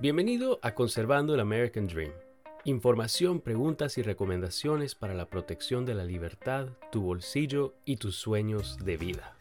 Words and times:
Bienvenido 0.00 0.60
a 0.62 0.76
Conservando 0.76 1.34
el 1.34 1.40
American 1.40 1.88
Dream. 1.88 2.12
Información, 2.64 3.40
preguntas 3.40 3.98
y 3.98 4.02
recomendaciones 4.02 4.94
para 4.94 5.12
la 5.12 5.28
protección 5.28 5.84
de 5.84 5.94
la 5.94 6.04
libertad, 6.04 6.68
tu 6.92 7.02
bolsillo 7.02 7.74
y 7.84 7.96
tus 7.96 8.14
sueños 8.14 8.76
de 8.84 8.96
vida. 8.96 9.36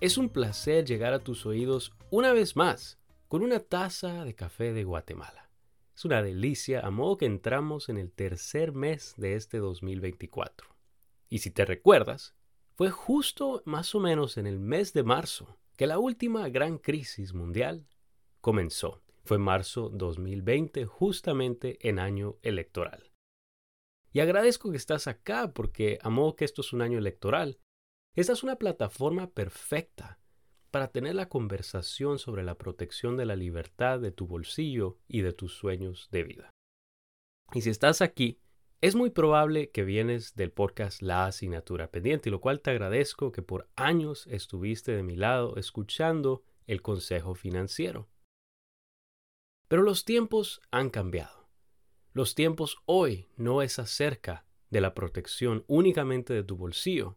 Es 0.00 0.18
un 0.18 0.30
placer 0.30 0.84
llegar 0.84 1.12
a 1.12 1.20
tus 1.20 1.46
oídos 1.46 1.92
una 2.10 2.32
vez 2.32 2.56
más 2.56 2.98
con 3.28 3.44
una 3.44 3.60
taza 3.60 4.24
de 4.24 4.34
café 4.34 4.72
de 4.72 4.82
Guatemala. 4.82 5.48
Es 5.94 6.04
una 6.04 6.22
delicia 6.22 6.80
a 6.80 6.90
modo 6.90 7.16
que 7.16 7.26
entramos 7.26 7.88
en 7.88 7.98
el 7.98 8.10
tercer 8.10 8.72
mes 8.72 9.14
de 9.16 9.36
este 9.36 9.58
2024. 9.58 10.66
Y 11.28 11.38
si 11.38 11.52
te 11.52 11.64
recuerdas, 11.64 12.34
fue 12.74 12.90
justo 12.90 13.62
más 13.64 13.94
o 13.94 14.00
menos 14.00 14.38
en 14.38 14.48
el 14.48 14.58
mes 14.58 14.92
de 14.92 15.04
marzo 15.04 15.56
que 15.76 15.86
la 15.86 16.00
última 16.00 16.48
gran 16.48 16.78
crisis 16.78 17.32
mundial 17.32 17.86
comenzó. 18.40 19.00
Fue 19.24 19.38
marzo 19.38 19.90
2020, 19.90 20.86
justamente 20.86 21.78
en 21.88 21.98
año 21.98 22.38
electoral. 22.42 23.12
Y 24.12 24.20
agradezco 24.20 24.70
que 24.70 24.76
estás 24.76 25.06
acá 25.06 25.52
porque, 25.52 25.98
a 26.02 26.10
modo 26.10 26.36
que 26.36 26.44
esto 26.44 26.62
es 26.62 26.72
un 26.72 26.82
año 26.82 26.98
electoral, 26.98 27.58
esta 28.14 28.32
es 28.32 28.42
una 28.42 28.56
plataforma 28.56 29.30
perfecta 29.30 30.18
para 30.70 30.88
tener 30.88 31.14
la 31.14 31.28
conversación 31.28 32.18
sobre 32.18 32.42
la 32.42 32.56
protección 32.56 33.16
de 33.16 33.26
la 33.26 33.36
libertad 33.36 34.00
de 34.00 34.12
tu 34.12 34.26
bolsillo 34.26 34.98
y 35.06 35.20
de 35.20 35.32
tus 35.32 35.54
sueños 35.54 36.08
de 36.10 36.24
vida. 36.24 36.50
Y 37.52 37.62
si 37.62 37.70
estás 37.70 38.00
aquí 38.00 38.40
es 38.82 38.94
muy 38.94 39.10
probable 39.10 39.70
que 39.70 39.84
vienes 39.84 40.36
del 40.36 40.52
podcast 40.52 41.02
La 41.02 41.26
Asignatura 41.26 41.90
Pendiente, 41.90 42.30
y 42.30 42.32
lo 42.32 42.40
cual 42.40 42.62
te 42.62 42.70
agradezco 42.70 43.30
que 43.30 43.42
por 43.42 43.68
años 43.76 44.26
estuviste 44.26 44.92
de 44.92 45.02
mi 45.02 45.16
lado 45.16 45.56
escuchando 45.56 46.44
el 46.66 46.80
consejo 46.80 47.34
financiero. 47.34 48.08
Pero 49.70 49.82
los 49.82 50.04
tiempos 50.04 50.60
han 50.72 50.90
cambiado. 50.90 51.48
Los 52.12 52.34
tiempos 52.34 52.78
hoy 52.86 53.28
no 53.36 53.62
es 53.62 53.78
acerca 53.78 54.44
de 54.68 54.80
la 54.80 54.94
protección 54.94 55.64
únicamente 55.68 56.34
de 56.34 56.42
tu 56.42 56.56
bolsillo, 56.56 57.16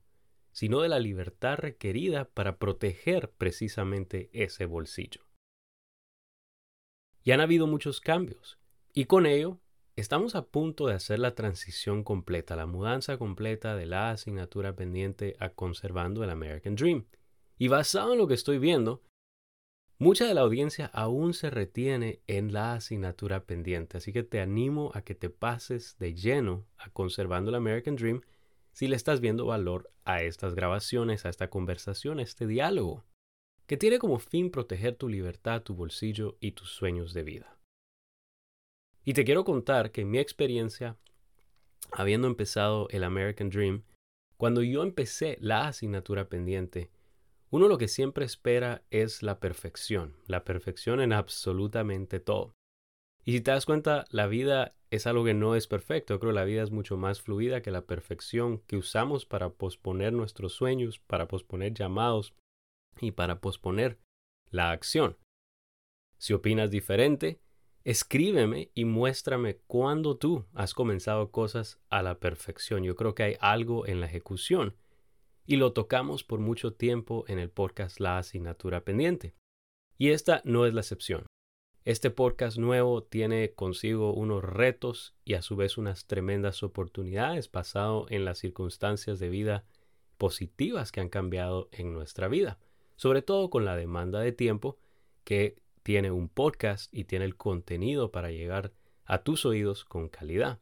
sino 0.52 0.82
de 0.82 0.90
la 0.90 1.00
libertad 1.00 1.58
requerida 1.58 2.26
para 2.26 2.60
proteger 2.60 3.32
precisamente 3.32 4.30
ese 4.34 4.68
bolsillo. 4.68 5.22
Y 7.24 7.32
han 7.32 7.42
habido 7.42 7.66
muchos 7.66 8.00
cambios, 8.00 8.60
y 8.94 9.06
con 9.06 9.26
ello 9.26 9.60
Estamos 9.96 10.34
a 10.34 10.48
punto 10.48 10.88
de 10.88 10.96
hacer 10.96 11.20
la 11.20 11.36
transición 11.36 12.04
completa, 12.04 12.56
la 12.56 12.66
mudanza 12.66 13.20
completa 13.20 13.76
de 13.76 13.86
la 13.86 14.10
asignatura 14.10 14.76
pendiente 14.76 15.36
a 15.40 15.50
conservando 15.50 16.24
el 16.24 16.32
American 16.32 16.76
Dream. 16.76 17.06
Y 17.60 17.68
basado 17.68 18.14
en 18.14 18.18
lo 18.18 18.28
que 18.28 18.34
estoy 18.34 18.58
viendo, 18.58 19.04
mucha 20.04 20.28
de 20.28 20.34
la 20.34 20.42
audiencia 20.42 20.88
aún 20.88 21.34
se 21.34 21.50
retiene 21.50 22.20
en 22.28 22.52
la 22.52 22.74
asignatura 22.74 23.46
pendiente, 23.46 23.98
así 23.98 24.12
que 24.12 24.22
te 24.22 24.42
animo 24.42 24.92
a 24.94 25.02
que 25.02 25.16
te 25.16 25.30
pases 25.30 25.98
de 25.98 26.14
lleno 26.14 26.66
a 26.78 26.90
conservando 26.90 27.50
el 27.50 27.56
American 27.56 27.96
Dream 27.96 28.22
si 28.74 28.88
le 28.88 28.98
estás 28.98 29.22
viendo 29.22 29.46
valor 29.46 29.90
a 30.04 30.22
estas 30.22 30.56
grabaciones, 30.56 31.26
a 31.26 31.30
esta 31.30 31.50
conversación, 31.50 32.20
a 32.20 32.24
este 32.24 32.48
diálogo, 32.48 33.06
que 33.66 33.78
tiene 33.78 33.98
como 33.98 34.20
fin 34.20 34.52
proteger 34.52 34.96
tu 34.96 35.08
libertad, 35.08 35.62
tu 35.62 35.74
bolsillo 35.74 36.36
y 36.42 36.52
tus 36.52 36.70
sueños 36.72 37.14
de 37.14 37.24
vida. 37.24 37.58
Y 39.06 39.14
te 39.14 39.24
quiero 39.24 39.46
contar 39.46 39.92
que 39.92 40.04
mi 40.04 40.20
experiencia, 40.20 40.98
habiendo 41.94 42.28
empezado 42.28 42.90
el 42.90 43.06
American 43.06 43.50
Dream, 43.50 43.84
cuando 44.36 44.64
yo 44.64 44.84
empecé 44.84 45.38
la 45.40 45.68
asignatura 45.68 46.28
pendiente, 46.28 46.90
uno 47.54 47.68
lo 47.68 47.78
que 47.78 47.88
siempre 47.88 48.26
espera 48.26 48.82
es 48.90 49.22
la 49.22 49.40
perfección, 49.40 50.18
la 50.26 50.44
perfección 50.44 51.00
en 51.00 51.14
absolutamente 51.14 52.20
todo. 52.20 52.56
Y 53.24 53.34
si 53.34 53.42
te 53.42 53.52
das 53.52 53.68
cuenta, 53.68 54.06
la 54.10 54.26
vida 54.26 54.76
es 54.90 55.06
algo 55.06 55.24
que 55.24 55.36
no 55.36 55.56
es 55.56 55.68
perfecto. 55.68 56.16
Yo 56.16 56.20
creo 56.20 56.32
que 56.32 56.40
la 56.40 56.46
vida 56.46 56.64
es 56.64 56.72
mucho 56.72 56.98
más 56.98 57.22
fluida 57.22 57.62
que 57.62 57.70
la 57.70 57.86
perfección 57.86 58.58
que 58.66 58.76
usamos 58.76 59.28
para 59.28 59.52
posponer 59.52 60.14
nuestros 60.14 60.54
sueños, 60.54 60.98
para 60.98 61.28
posponer 61.28 61.76
llamados 61.76 62.34
y 63.00 63.12
para 63.12 63.40
posponer 63.40 64.00
la 64.50 64.72
acción. 64.72 65.20
Si 66.18 66.34
opinas 66.34 66.72
diferente, 66.72 67.40
Escríbeme 67.86 68.72
y 68.74 68.86
muéstrame 68.86 69.58
cuándo 69.68 70.16
tú 70.16 70.46
has 70.54 70.74
comenzado 70.74 71.32
cosas 71.32 71.82
a 71.90 72.02
la 72.02 72.18
perfección. 72.18 72.86
Yo 72.86 72.96
creo 72.96 73.14
que 73.14 73.24
hay 73.24 73.36
algo 73.42 73.86
en 73.86 74.00
la 74.00 74.06
ejecución. 74.06 74.78
Y 75.46 75.58
lo 75.58 75.74
tocamos 75.74 76.24
por 76.24 76.40
mucho 76.40 76.74
tiempo 76.74 77.26
en 77.28 77.38
el 77.38 77.50
podcast 77.50 78.00
La 78.00 78.18
Asignatura 78.18 78.86
Pendiente. 78.86 79.36
Y 79.98 80.10
esta 80.10 80.42
no 80.46 80.66
es 80.66 80.74
la 80.74 80.80
excepción. 80.80 81.26
Este 81.84 82.10
podcast 82.12 82.58
nuevo 82.58 83.04
tiene 83.04 83.52
consigo 83.52 84.14
unos 84.14 84.42
retos 84.42 85.16
y 85.26 85.34
a 85.34 85.42
su 85.42 85.58
vez 85.58 85.78
unas 85.78 86.08
tremendas 86.08 86.64
oportunidades 86.64 87.52
basado 87.52 88.06
en 88.10 88.24
las 88.24 88.38
circunstancias 88.38 89.20
de 89.20 89.28
vida 89.28 89.66
positivas 90.18 90.94
que 90.94 91.02
han 91.02 91.10
cambiado 91.10 91.68
en 91.74 91.92
nuestra 91.92 92.30
vida, 92.30 92.58
sobre 92.96 93.22
todo 93.22 93.50
con 93.50 93.66
la 93.66 93.76
demanda 93.76 94.22
de 94.22 94.32
tiempo 94.32 94.78
que 95.26 95.58
tiene 95.84 96.10
un 96.10 96.30
podcast 96.30 96.88
y 96.94 97.04
tiene 97.04 97.26
el 97.26 97.36
contenido 97.36 98.14
para 98.14 98.32
llegar 98.32 98.72
a 99.04 99.24
tus 99.24 99.46
oídos 99.46 99.84
con 99.84 100.08
calidad. 100.08 100.62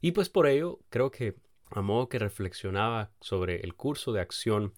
Y 0.00 0.12
pues 0.12 0.30
por 0.30 0.46
ello 0.46 0.80
creo 0.88 1.10
que 1.10 1.36
a 1.70 1.82
modo 1.82 2.08
que 2.08 2.18
reflexionaba 2.18 3.10
sobre 3.20 3.60
el 3.60 3.74
curso 3.74 4.12
de 4.12 4.20
acción, 4.20 4.74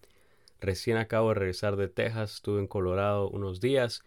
recién 0.60 0.96
acabo 0.96 1.28
de 1.28 1.34
regresar 1.34 1.76
de 1.76 1.88
Texas, 1.88 2.34
estuve 2.34 2.60
en 2.60 2.66
Colorado 2.66 3.28
unos 3.28 3.60
días 3.60 4.02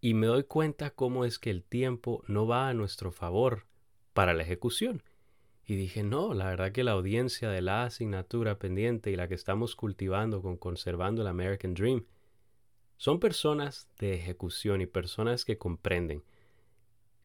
y 0.00 0.14
me 0.14 0.26
doy 0.26 0.44
cuenta 0.44 0.90
cómo 0.90 1.24
es 1.24 1.38
que 1.38 1.50
el 1.50 1.62
tiempo 1.62 2.22
no 2.26 2.46
va 2.46 2.68
a 2.68 2.74
nuestro 2.74 3.12
favor 3.12 3.66
para 4.12 4.34
la 4.34 4.42
ejecución. 4.42 5.02
Y 5.64 5.76
dije, 5.76 6.02
no, 6.02 6.34
la 6.34 6.46
verdad 6.46 6.72
que 6.72 6.82
la 6.82 6.92
audiencia 6.92 7.48
de 7.48 7.62
la 7.62 7.84
asignatura 7.84 8.58
pendiente 8.58 9.10
y 9.10 9.16
la 9.16 9.28
que 9.28 9.34
estamos 9.34 9.76
cultivando 9.76 10.42
con 10.42 10.56
Conservando 10.56 11.22
el 11.22 11.28
American 11.28 11.74
Dream 11.74 12.04
son 12.96 13.20
personas 13.20 13.88
de 13.98 14.14
ejecución 14.14 14.80
y 14.80 14.86
personas 14.86 15.44
que 15.44 15.58
comprenden, 15.58 16.24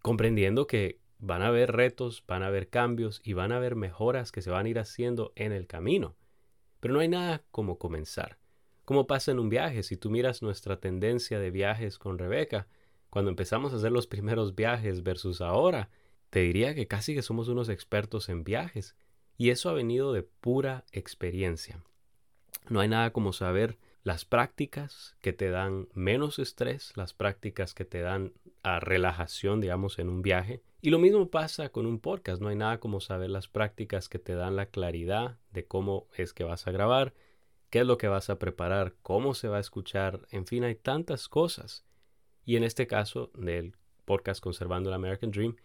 comprendiendo 0.01 0.67
que 0.67 0.99
van 1.19 1.41
a 1.41 1.47
haber 1.47 1.71
retos, 1.71 2.23
van 2.27 2.43
a 2.43 2.47
haber 2.47 2.69
cambios 2.69 3.21
y 3.23 3.33
van 3.33 3.51
a 3.51 3.57
haber 3.57 3.75
mejoras 3.75 4.31
que 4.31 4.41
se 4.41 4.51
van 4.51 4.65
a 4.65 4.69
ir 4.69 4.79
haciendo 4.79 5.33
en 5.35 5.51
el 5.51 5.67
camino. 5.67 6.15
Pero 6.79 6.93
no 6.93 6.99
hay 6.99 7.07
nada 7.07 7.43
como 7.51 7.77
comenzar. 7.77 8.37
Como 8.85 9.07
pasa 9.07 9.31
en 9.31 9.39
un 9.39 9.49
viaje, 9.49 9.83
si 9.83 9.97
tú 9.97 10.09
miras 10.09 10.41
nuestra 10.41 10.79
tendencia 10.79 11.39
de 11.39 11.51
viajes 11.51 11.97
con 11.97 12.17
Rebeca, 12.17 12.67
cuando 13.09 13.29
empezamos 13.29 13.73
a 13.73 13.77
hacer 13.77 13.91
los 13.91 14.07
primeros 14.07 14.55
viajes 14.55 15.03
versus 15.03 15.41
ahora, 15.41 15.89
te 16.29 16.39
diría 16.41 16.75
que 16.75 16.87
casi 16.87 17.15
que 17.15 17.21
somos 17.21 17.47
unos 17.47 17.69
expertos 17.69 18.29
en 18.29 18.43
viajes. 18.43 18.95
Y 19.37 19.49
eso 19.49 19.69
ha 19.69 19.73
venido 19.73 20.13
de 20.13 20.23
pura 20.23 20.85
experiencia. 20.91 21.83
No 22.69 22.79
hay 22.79 22.87
nada 22.89 23.11
como 23.11 23.33
saber 23.33 23.77
las 24.03 24.25
prácticas 24.25 25.15
que 25.21 25.33
te 25.33 25.49
dan 25.49 25.89
menos 25.93 26.39
estrés, 26.39 26.93
las 26.95 27.13
prácticas 27.13 27.73
que 27.73 27.85
te 27.85 28.01
dan 28.01 28.33
a 28.63 28.79
relajación, 28.79 29.61
digamos, 29.61 29.99
en 29.99 30.09
un 30.09 30.21
viaje. 30.21 30.63
Y 30.81 30.89
lo 30.89 30.99
mismo 30.99 31.29
pasa 31.29 31.69
con 31.69 31.85
un 31.85 31.99
podcast. 31.99 32.41
No 32.41 32.49
hay 32.49 32.55
nada 32.55 32.79
como 32.79 32.99
saber 32.99 33.29
las 33.29 33.47
prácticas 33.47 34.09
que 34.09 34.19
te 34.19 34.35
dan 34.35 34.55
la 34.55 34.67
claridad 34.67 35.37
de 35.51 35.65
cómo 35.65 36.07
es 36.15 36.33
que 36.33 36.43
vas 36.43 36.67
a 36.67 36.71
grabar, 36.71 37.13
qué 37.69 37.79
es 37.79 37.85
lo 37.85 37.97
que 37.97 38.07
vas 38.07 38.29
a 38.29 38.39
preparar, 38.39 38.95
cómo 39.01 39.33
se 39.33 39.47
va 39.47 39.57
a 39.57 39.61
escuchar. 39.61 40.27
En 40.31 40.45
fin, 40.45 40.63
hay 40.63 40.75
tantas 40.75 41.27
cosas. 41.27 41.85
Y 42.45 42.55
en 42.55 42.63
este 42.63 42.87
caso 42.87 43.31
del 43.35 43.75
podcast 44.05 44.41
Conservando 44.41 44.89
el 44.89 44.95
American 44.95 45.31
Dream, 45.31 45.55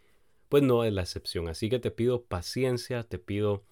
pues 0.49 0.63
no 0.63 0.85
es 0.85 0.93
la 0.93 1.03
excepción. 1.03 1.49
Así 1.49 1.69
que 1.69 1.79
te 1.79 1.91
pido 1.91 2.25
paciencia, 2.25 3.03
te 3.05 3.19
pido 3.19 3.63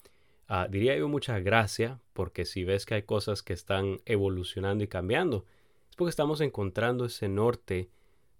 Ah, 0.53 0.67
diría 0.69 0.97
yo 0.97 1.07
mucha 1.07 1.39
gracia, 1.39 2.01
porque 2.11 2.43
si 2.43 2.65
ves 2.65 2.85
que 2.85 2.95
hay 2.95 3.03
cosas 3.03 3.41
que 3.41 3.53
están 3.53 4.01
evolucionando 4.03 4.83
y 4.83 4.89
cambiando, 4.89 5.45
es 5.89 5.95
porque 5.95 6.09
estamos 6.09 6.41
encontrando 6.41 7.05
ese 7.05 7.29
norte 7.29 7.89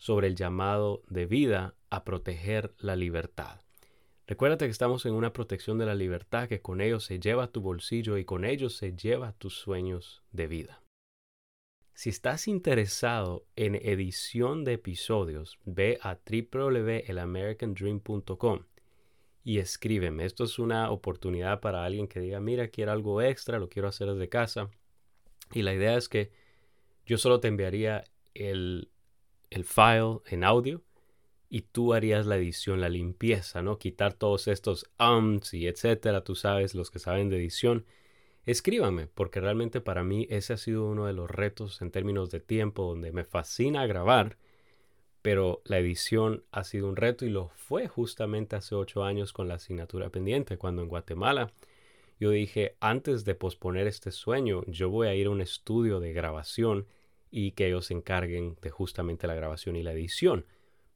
sobre 0.01 0.25
el 0.25 0.35
llamado 0.35 1.03
de 1.09 1.28
vida 1.28 1.75
a 1.91 2.03
proteger 2.03 2.73
la 2.79 2.96
libertad. 2.96 3.61
Recuérdate 4.25 4.66
que 4.66 4.72
estamos 4.72 5.05
en 5.05 5.14
una 5.14 5.31
protección 5.31 5.78
de 5.78 5.85
la 5.85 5.93
libertad 5.93 6.47
que 6.47 6.59
con 6.59 6.81
ello 6.81 6.99
se 6.99 7.20
lleva 7.20 7.52
tu 7.52 7.61
bolsillo 7.61 8.17
y 8.17 8.25
con 8.25 8.43
ello 8.43 8.72
se 8.72 8.96
lleva 8.96 9.34
tus 9.34 9.53
sueños 9.53 10.23
de 10.31 10.47
vida. 10.47 10.81
Si 11.93 12.09
estás 12.09 12.47
interesado 12.47 13.46
en 13.55 13.75
edición 13.75 14.64
de 14.64 14.73
episodios, 14.73 15.59
ve 15.66 15.99
a 16.02 16.16
www.elamericandream.com 16.16 18.64
y 19.43 19.59
escríbeme. 19.59 20.25
Esto 20.25 20.46
es 20.46 20.58
una 20.58 20.90
oportunidad 20.90 21.59
para 21.59 21.85
alguien 21.85 22.08
que 22.08 22.20
diga, 22.20 22.40
mira, 22.40 22.70
quiero 22.70 22.91
algo 22.91 23.22
extra, 23.22 23.59
lo 23.59 23.70
quiero 23.70 23.87
hacer 23.87 24.11
desde 24.11 24.29
casa. 24.29 24.72
Y 25.53 25.61
la 25.61 25.75
idea 25.75 25.96
es 25.96 26.09
que 26.09 26.31
yo 27.05 27.20
solo 27.20 27.40
te 27.40 27.49
enviaría 27.49 28.03
el, 28.34 28.91
el 29.51 29.65
file 29.65 30.21
en 30.25 30.43
audio 30.43 30.81
y 31.49 31.61
tú 31.61 31.93
harías 31.93 32.25
la 32.25 32.37
edición, 32.37 32.81
la 32.81 32.89
limpieza, 32.89 33.61
¿no? 33.61 33.77
Quitar 33.77 34.13
todos 34.13 34.47
estos 34.47 34.89
ums 34.99 35.53
y 35.53 35.67
etcétera, 35.67 36.23
tú 36.23 36.33
sabes, 36.33 36.73
los 36.73 36.89
que 36.89 36.99
saben 36.99 37.29
de 37.29 37.37
edición. 37.37 37.85
Escríbame, 38.45 39.07
porque 39.07 39.39
realmente 39.39 39.81
para 39.81 40.03
mí 40.03 40.25
ese 40.31 40.53
ha 40.53 40.57
sido 40.57 40.87
uno 40.87 41.05
de 41.05 41.13
los 41.13 41.29
retos 41.29 41.81
en 41.81 41.91
términos 41.91 42.31
de 42.31 42.39
tiempo, 42.39 42.83
donde 42.85 43.11
me 43.11 43.25
fascina 43.25 43.85
grabar, 43.85 44.37
pero 45.21 45.61
la 45.65 45.77
edición 45.77 46.43
ha 46.51 46.63
sido 46.63 46.87
un 46.87 46.95
reto 46.95 47.25
y 47.25 47.29
lo 47.29 47.49
fue 47.49 47.87
justamente 47.87 48.55
hace 48.55 48.73
ocho 48.73 49.03
años 49.03 49.33
con 49.33 49.47
la 49.47 49.55
asignatura 49.55 50.09
pendiente, 50.09 50.57
cuando 50.57 50.81
en 50.81 50.87
Guatemala 50.87 51.51
yo 52.21 52.29
dije, 52.29 52.75
antes 52.79 53.25
de 53.25 53.33
posponer 53.35 53.87
este 53.87 54.11
sueño, 54.11 54.63
yo 54.67 54.89
voy 54.89 55.07
a 55.07 55.15
ir 55.15 55.25
a 55.25 55.31
un 55.31 55.41
estudio 55.41 55.99
de 55.99 56.13
grabación 56.13 56.85
y 57.31 57.51
que 57.51 57.67
ellos 57.67 57.87
se 57.87 57.93
encarguen 57.93 58.57
de 58.61 58.69
justamente 58.69 59.25
la 59.25 59.35
grabación 59.35 59.75
y 59.75 59.83
la 59.83 59.93
edición. 59.93 60.45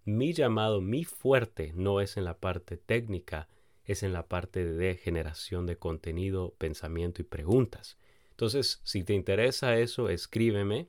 Mi 0.03 0.33
llamado, 0.33 0.81
mi 0.81 1.05
fuerte, 1.05 1.71
no 1.73 2.01
es 2.01 2.17
en 2.17 2.25
la 2.25 2.37
parte 2.37 2.77
técnica, 2.77 3.47
es 3.85 4.03
en 4.03 4.13
la 4.13 4.27
parte 4.27 4.65
de 4.65 4.95
generación 4.95 5.65
de 5.65 5.77
contenido, 5.77 6.53
pensamiento 6.57 7.21
y 7.21 7.25
preguntas. 7.25 7.97
Entonces, 8.31 8.81
si 8.83 9.03
te 9.03 9.13
interesa 9.13 9.77
eso, 9.77 10.09
escríbeme 10.09 10.87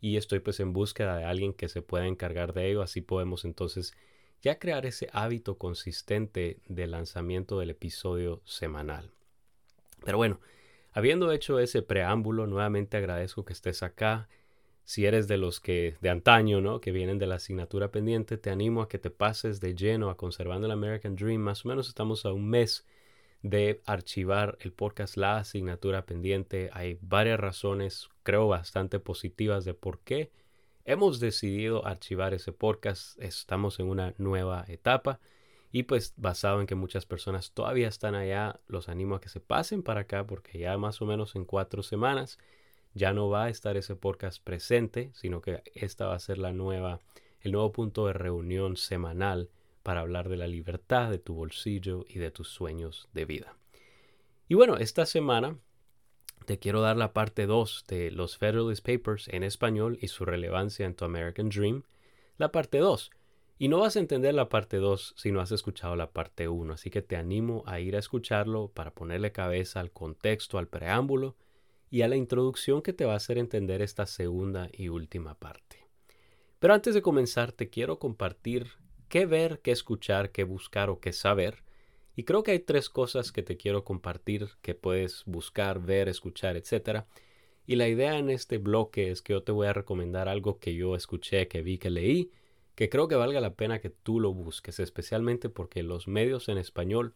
y 0.00 0.16
estoy 0.16 0.40
pues 0.40 0.60
en 0.60 0.72
búsqueda 0.72 1.16
de 1.16 1.24
alguien 1.24 1.52
que 1.52 1.68
se 1.68 1.82
pueda 1.82 2.06
encargar 2.06 2.54
de 2.54 2.70
ello. 2.70 2.82
Así 2.82 3.02
podemos 3.02 3.44
entonces 3.44 3.94
ya 4.40 4.58
crear 4.58 4.86
ese 4.86 5.08
hábito 5.12 5.58
consistente 5.58 6.60
de 6.68 6.86
lanzamiento 6.86 7.58
del 7.58 7.70
episodio 7.70 8.40
semanal. 8.44 9.10
Pero 10.04 10.16
bueno, 10.16 10.40
habiendo 10.92 11.32
hecho 11.32 11.58
ese 11.58 11.82
preámbulo, 11.82 12.46
nuevamente 12.46 12.96
agradezco 12.96 13.44
que 13.44 13.52
estés 13.52 13.82
acá. 13.82 14.28
Si 14.86 15.04
eres 15.04 15.26
de 15.26 15.36
los 15.36 15.58
que 15.58 15.96
de 16.00 16.10
antaño, 16.10 16.60
¿no? 16.60 16.80
Que 16.80 16.92
vienen 16.92 17.18
de 17.18 17.26
la 17.26 17.34
asignatura 17.34 17.90
pendiente, 17.90 18.38
te 18.38 18.50
animo 18.50 18.82
a 18.82 18.88
que 18.88 19.00
te 19.00 19.10
pases 19.10 19.58
de 19.58 19.74
lleno 19.74 20.10
a 20.10 20.16
Conservando 20.16 20.66
el 20.66 20.72
American 20.72 21.16
Dream. 21.16 21.40
Más 21.40 21.64
o 21.64 21.68
menos 21.68 21.88
estamos 21.88 22.24
a 22.24 22.32
un 22.32 22.48
mes 22.48 22.86
de 23.42 23.82
archivar 23.84 24.56
el 24.60 24.72
podcast 24.72 25.16
La 25.16 25.38
asignatura 25.38 26.06
pendiente. 26.06 26.70
Hay 26.72 26.98
varias 27.00 27.40
razones, 27.40 28.10
creo, 28.22 28.46
bastante 28.46 29.00
positivas 29.00 29.64
de 29.64 29.74
por 29.74 29.98
qué 29.98 30.30
hemos 30.84 31.18
decidido 31.18 31.84
archivar 31.84 32.32
ese 32.32 32.52
podcast. 32.52 33.20
Estamos 33.20 33.80
en 33.80 33.88
una 33.88 34.14
nueva 34.18 34.64
etapa 34.68 35.18
y 35.72 35.82
pues 35.82 36.14
basado 36.16 36.60
en 36.60 36.68
que 36.68 36.76
muchas 36.76 37.06
personas 37.06 37.50
todavía 37.50 37.88
están 37.88 38.14
allá, 38.14 38.60
los 38.68 38.88
animo 38.88 39.16
a 39.16 39.20
que 39.20 39.30
se 39.30 39.40
pasen 39.40 39.82
para 39.82 40.02
acá 40.02 40.24
porque 40.24 40.60
ya 40.60 40.78
más 40.78 41.02
o 41.02 41.06
menos 41.06 41.34
en 41.34 41.44
cuatro 41.44 41.82
semanas 41.82 42.38
ya 42.96 43.12
no 43.12 43.28
va 43.28 43.44
a 43.44 43.48
estar 43.50 43.76
ese 43.76 43.94
podcast 43.94 44.42
presente, 44.42 45.10
sino 45.12 45.42
que 45.42 45.62
esta 45.74 46.06
va 46.06 46.14
a 46.14 46.18
ser 46.18 46.38
la 46.38 46.54
nueva, 46.54 47.00
el 47.42 47.52
nuevo 47.52 47.70
punto 47.70 48.06
de 48.06 48.14
reunión 48.14 48.78
semanal 48.78 49.50
para 49.82 50.00
hablar 50.00 50.30
de 50.30 50.38
la 50.38 50.46
libertad 50.46 51.10
de 51.10 51.18
tu 51.18 51.34
bolsillo 51.34 52.06
y 52.08 52.18
de 52.18 52.30
tus 52.30 52.48
sueños 52.48 53.06
de 53.12 53.26
vida. 53.26 53.54
Y 54.48 54.54
bueno, 54.54 54.78
esta 54.78 55.04
semana 55.04 55.58
te 56.46 56.58
quiero 56.58 56.80
dar 56.80 56.96
la 56.96 57.12
parte 57.12 57.44
2 57.44 57.84
de 57.86 58.10
los 58.12 58.38
Federalist 58.38 58.86
Papers 58.86 59.28
en 59.28 59.42
español 59.42 59.98
y 60.00 60.08
su 60.08 60.24
relevancia 60.24 60.86
en 60.86 60.94
tu 60.94 61.04
American 61.04 61.50
Dream. 61.50 61.82
La 62.38 62.50
parte 62.50 62.78
2. 62.78 63.10
Y 63.58 63.68
no 63.68 63.80
vas 63.80 63.96
a 63.96 64.00
entender 64.00 64.32
la 64.32 64.48
parte 64.48 64.78
2 64.78 65.14
si 65.18 65.32
no 65.32 65.42
has 65.42 65.52
escuchado 65.52 65.96
la 65.96 66.12
parte 66.12 66.48
1, 66.48 66.72
así 66.72 66.88
que 66.88 67.02
te 67.02 67.16
animo 67.16 67.62
a 67.66 67.78
ir 67.78 67.94
a 67.94 67.98
escucharlo 67.98 68.68
para 68.68 68.92
ponerle 68.92 69.32
cabeza 69.32 69.80
al 69.80 69.90
contexto, 69.90 70.56
al 70.56 70.68
preámbulo 70.68 71.36
y 71.90 72.02
a 72.02 72.08
la 72.08 72.16
introducción 72.16 72.82
que 72.82 72.92
te 72.92 73.04
va 73.04 73.14
a 73.14 73.16
hacer 73.16 73.38
entender 73.38 73.82
esta 73.82 74.06
segunda 74.06 74.68
y 74.72 74.88
última 74.88 75.34
parte. 75.38 75.86
Pero 76.58 76.74
antes 76.74 76.94
de 76.94 77.02
comenzar, 77.02 77.52
te 77.52 77.68
quiero 77.68 77.98
compartir 77.98 78.68
qué 79.08 79.26
ver, 79.26 79.60
qué 79.60 79.70
escuchar, 79.70 80.32
qué 80.32 80.44
buscar 80.44 80.90
o 80.90 81.00
qué 81.00 81.12
saber. 81.12 81.62
Y 82.14 82.24
creo 82.24 82.42
que 82.42 82.52
hay 82.52 82.60
tres 82.60 82.88
cosas 82.88 83.30
que 83.30 83.42
te 83.42 83.56
quiero 83.56 83.84
compartir 83.84 84.48
que 84.62 84.74
puedes 84.74 85.22
buscar, 85.26 85.80
ver, 85.80 86.08
escuchar, 86.08 86.56
etc. 86.56 87.04
Y 87.66 87.76
la 87.76 87.88
idea 87.88 88.18
en 88.18 88.30
este 88.30 88.58
bloque 88.58 89.10
es 89.10 89.22
que 89.22 89.34
yo 89.34 89.42
te 89.42 89.52
voy 89.52 89.66
a 89.66 89.72
recomendar 89.72 90.28
algo 90.28 90.58
que 90.58 90.74
yo 90.74 90.96
escuché, 90.96 91.46
que 91.48 91.62
vi, 91.62 91.78
que 91.78 91.90
leí, 91.90 92.30
que 92.74 92.88
creo 92.88 93.08
que 93.08 93.16
valga 93.16 93.40
la 93.40 93.54
pena 93.54 93.80
que 93.80 93.90
tú 93.90 94.20
lo 94.20 94.32
busques, 94.32 94.80
especialmente 94.80 95.48
porque 95.48 95.82
los 95.82 96.08
medios 96.08 96.48
en 96.48 96.58
español 96.58 97.14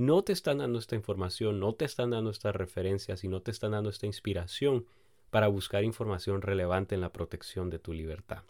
no 0.00 0.22
te 0.22 0.32
están 0.32 0.58
dando 0.58 0.78
esta 0.78 0.96
información, 0.96 1.60
no 1.60 1.74
te 1.74 1.84
están 1.84 2.10
dando 2.10 2.30
estas 2.30 2.54
referencias 2.56 3.24
y 3.24 3.28
no 3.28 3.42
te 3.42 3.50
están 3.50 3.72
dando 3.72 3.90
esta 3.90 4.06
inspiración 4.06 4.86
para 5.30 5.48
buscar 5.48 5.84
información 5.84 6.42
relevante 6.42 6.94
en 6.94 7.00
la 7.00 7.12
protección 7.12 7.70
de 7.70 7.78
tu 7.78 7.92
libertad. 7.92 8.42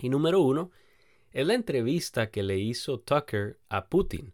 Y 0.00 0.08
número 0.08 0.40
uno, 0.40 0.70
es 1.32 1.46
la 1.46 1.54
entrevista 1.54 2.30
que 2.30 2.42
le 2.42 2.58
hizo 2.58 2.98
Tucker 3.00 3.58
a 3.68 3.86
Putin. 3.86 4.32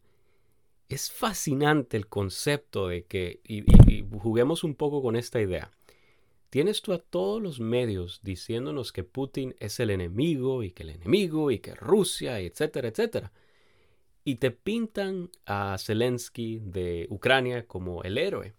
Es 0.88 1.10
fascinante 1.10 1.96
el 1.96 2.06
concepto 2.06 2.88
de 2.88 3.04
que, 3.04 3.40
y, 3.44 3.64
juguemos 4.18 4.64
un 4.64 4.74
poco 4.74 5.02
con 5.02 5.16
esta 5.16 5.40
idea. 5.40 5.70
Tienes 6.50 6.80
tú 6.80 6.92
a 6.92 6.98
todos 6.98 7.42
los 7.42 7.60
medios 7.60 8.20
diciéndonos 8.22 8.90
que 8.90 9.04
Putin 9.04 9.54
es 9.60 9.80
el 9.80 9.90
enemigo 9.90 10.62
y 10.62 10.70
que 10.70 10.82
el 10.82 10.90
enemigo 10.90 11.50
y 11.50 11.58
que 11.58 11.74
Rusia, 11.74 12.40
etcétera, 12.40 12.88
etcétera. 12.88 13.32
Y 14.28 14.34
te 14.34 14.50
pintan 14.50 15.30
a 15.46 15.78
Zelensky 15.78 16.60
de 16.62 17.06
Ucrania 17.08 17.66
como 17.66 18.02
el 18.02 18.18
héroe. 18.18 18.52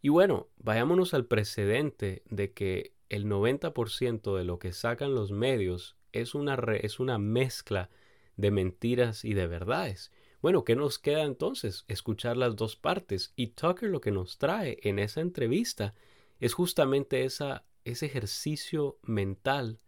Y 0.00 0.08
bueno, 0.08 0.48
vayámonos 0.56 1.12
al 1.12 1.26
precedente 1.26 2.22
de 2.30 2.54
que 2.54 2.94
el 3.10 3.26
90% 3.26 4.38
de 4.38 4.44
lo 4.44 4.58
que 4.58 4.72
sacan 4.72 5.14
los 5.14 5.32
medios 5.32 5.98
es 6.12 6.34
una, 6.34 6.54
es 6.80 6.98
una 6.98 7.18
mezcla 7.18 7.90
de 8.38 8.50
mentiras 8.50 9.26
y 9.26 9.34
de 9.34 9.46
verdades. 9.46 10.12
Bueno, 10.40 10.64
¿qué 10.64 10.76
nos 10.76 10.98
queda 10.98 11.24
entonces? 11.24 11.84
Escuchar 11.88 12.38
las 12.38 12.56
dos 12.56 12.74
partes. 12.74 13.34
Y 13.36 13.48
Tucker 13.48 13.90
lo 13.90 14.00
que 14.00 14.12
nos 14.12 14.38
trae 14.38 14.78
en 14.82 14.98
esa 14.98 15.20
entrevista 15.20 15.92
es 16.40 16.54
justamente 16.54 17.26
esa, 17.26 17.66
ese 17.84 18.06
ejercicio 18.06 18.96
mental 19.02 19.78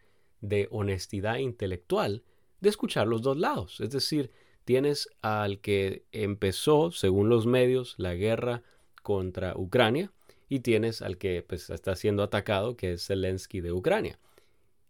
de 0.42 0.68
honestidad 0.70 1.38
intelectual 1.38 2.24
de 2.60 2.68
escuchar 2.68 3.06
los 3.06 3.22
dos 3.22 3.38
lados. 3.38 3.80
Es 3.80 3.88
decir, 3.88 4.30
tienes 4.68 5.08
al 5.22 5.60
que 5.60 6.04
empezó, 6.12 6.90
según 6.90 7.30
los 7.30 7.46
medios, 7.46 7.94
la 7.96 8.12
guerra 8.12 8.62
contra 9.02 9.56
Ucrania 9.56 10.12
y 10.46 10.60
tienes 10.60 11.00
al 11.00 11.16
que 11.16 11.42
pues, 11.42 11.70
está 11.70 11.96
siendo 11.96 12.22
atacado, 12.22 12.76
que 12.76 12.92
es 12.92 13.06
Zelensky 13.06 13.62
de 13.62 13.72
Ucrania. 13.72 14.18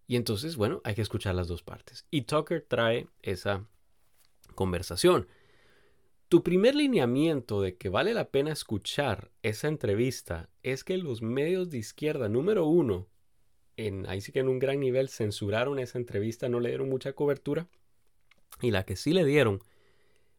Y 0.09 0.17
entonces, 0.17 0.57
bueno, 0.57 0.81
hay 0.83 0.97
que 0.97 1.03
escuchar 1.03 1.37
las 1.37 1.47
dos 1.47 1.63
partes. 1.63 2.07
Y 2.11 2.23
Tucker 2.23 2.67
trae 2.67 3.07
esa 3.23 3.69
conversación. 4.57 5.29
Tu 6.29 6.43
primer 6.43 6.75
lineamiento 6.75 7.63
de 7.63 7.77
que 7.77 7.89
vale 7.89 8.15
la 8.15 8.31
pena 8.31 8.51
escuchar 8.51 9.31
esa 9.45 9.69
entrevista 9.69 10.49
es 10.65 10.83
que 10.83 10.99
los 10.99 11.23
medios 11.23 11.71
de 11.71 11.79
izquierda, 11.79 12.29
número 12.29 12.67
uno, 12.67 13.07
en, 13.77 14.09
ahí 14.09 14.23
sí 14.23 14.33
que 14.33 14.41
en 14.41 14.49
un 14.49 14.59
gran 14.59 14.81
nivel 14.81 15.09
censuraron 15.09 15.79
esa 15.79 15.99
entrevista, 15.99 16.49
no 16.49 16.59
le 16.59 16.71
dieron 16.71 16.89
mucha 16.89 17.13
cobertura. 17.13 17.69
Y 18.61 18.71
la 18.71 18.85
que 18.85 18.97
sí 18.97 19.13
le 19.13 19.25
dieron, 19.25 19.63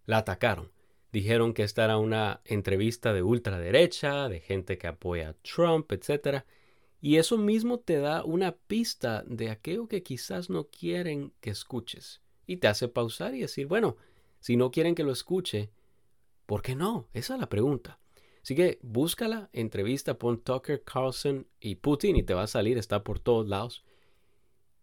la 0.05 0.19
atacaron. 0.19 0.71
Dijeron 1.11 1.53
que 1.53 1.63
esta 1.63 1.85
era 1.85 1.97
una 1.97 2.41
entrevista 2.45 3.13
de 3.13 3.23
ultraderecha, 3.23 4.29
de 4.29 4.39
gente 4.41 4.77
que 4.77 4.87
apoya 4.87 5.29
a 5.29 5.33
Trump, 5.33 5.91
etc. 5.91 6.43
Y 7.01 7.17
eso 7.17 7.37
mismo 7.37 7.79
te 7.79 7.97
da 7.97 8.23
una 8.23 8.51
pista 8.51 9.23
de 9.25 9.49
aquello 9.49 9.87
que 9.87 10.03
quizás 10.03 10.49
no 10.49 10.65
quieren 10.65 11.33
que 11.39 11.49
escuches. 11.49 12.21
Y 12.45 12.57
te 12.57 12.67
hace 12.67 12.87
pausar 12.87 13.33
y 13.33 13.41
decir, 13.41 13.67
bueno, 13.67 13.97
si 14.39 14.55
no 14.55 14.71
quieren 14.71 14.95
que 14.95 15.03
lo 15.03 15.11
escuche, 15.11 15.71
¿por 16.45 16.61
qué 16.61 16.75
no? 16.75 17.07
Esa 17.13 17.35
es 17.35 17.39
la 17.39 17.49
pregunta. 17.49 17.99
Así 18.43 18.55
que 18.55 18.79
búscala, 18.81 19.49
entrevista, 19.53 20.17
pon 20.17 20.41
Tucker 20.41 20.83
Carlson 20.83 21.47
y 21.59 21.75
Putin 21.75 22.15
y 22.15 22.23
te 22.23 22.33
va 22.33 22.43
a 22.43 22.47
salir, 22.47 22.77
está 22.77 23.03
por 23.03 23.19
todos 23.19 23.47
lados. 23.47 23.83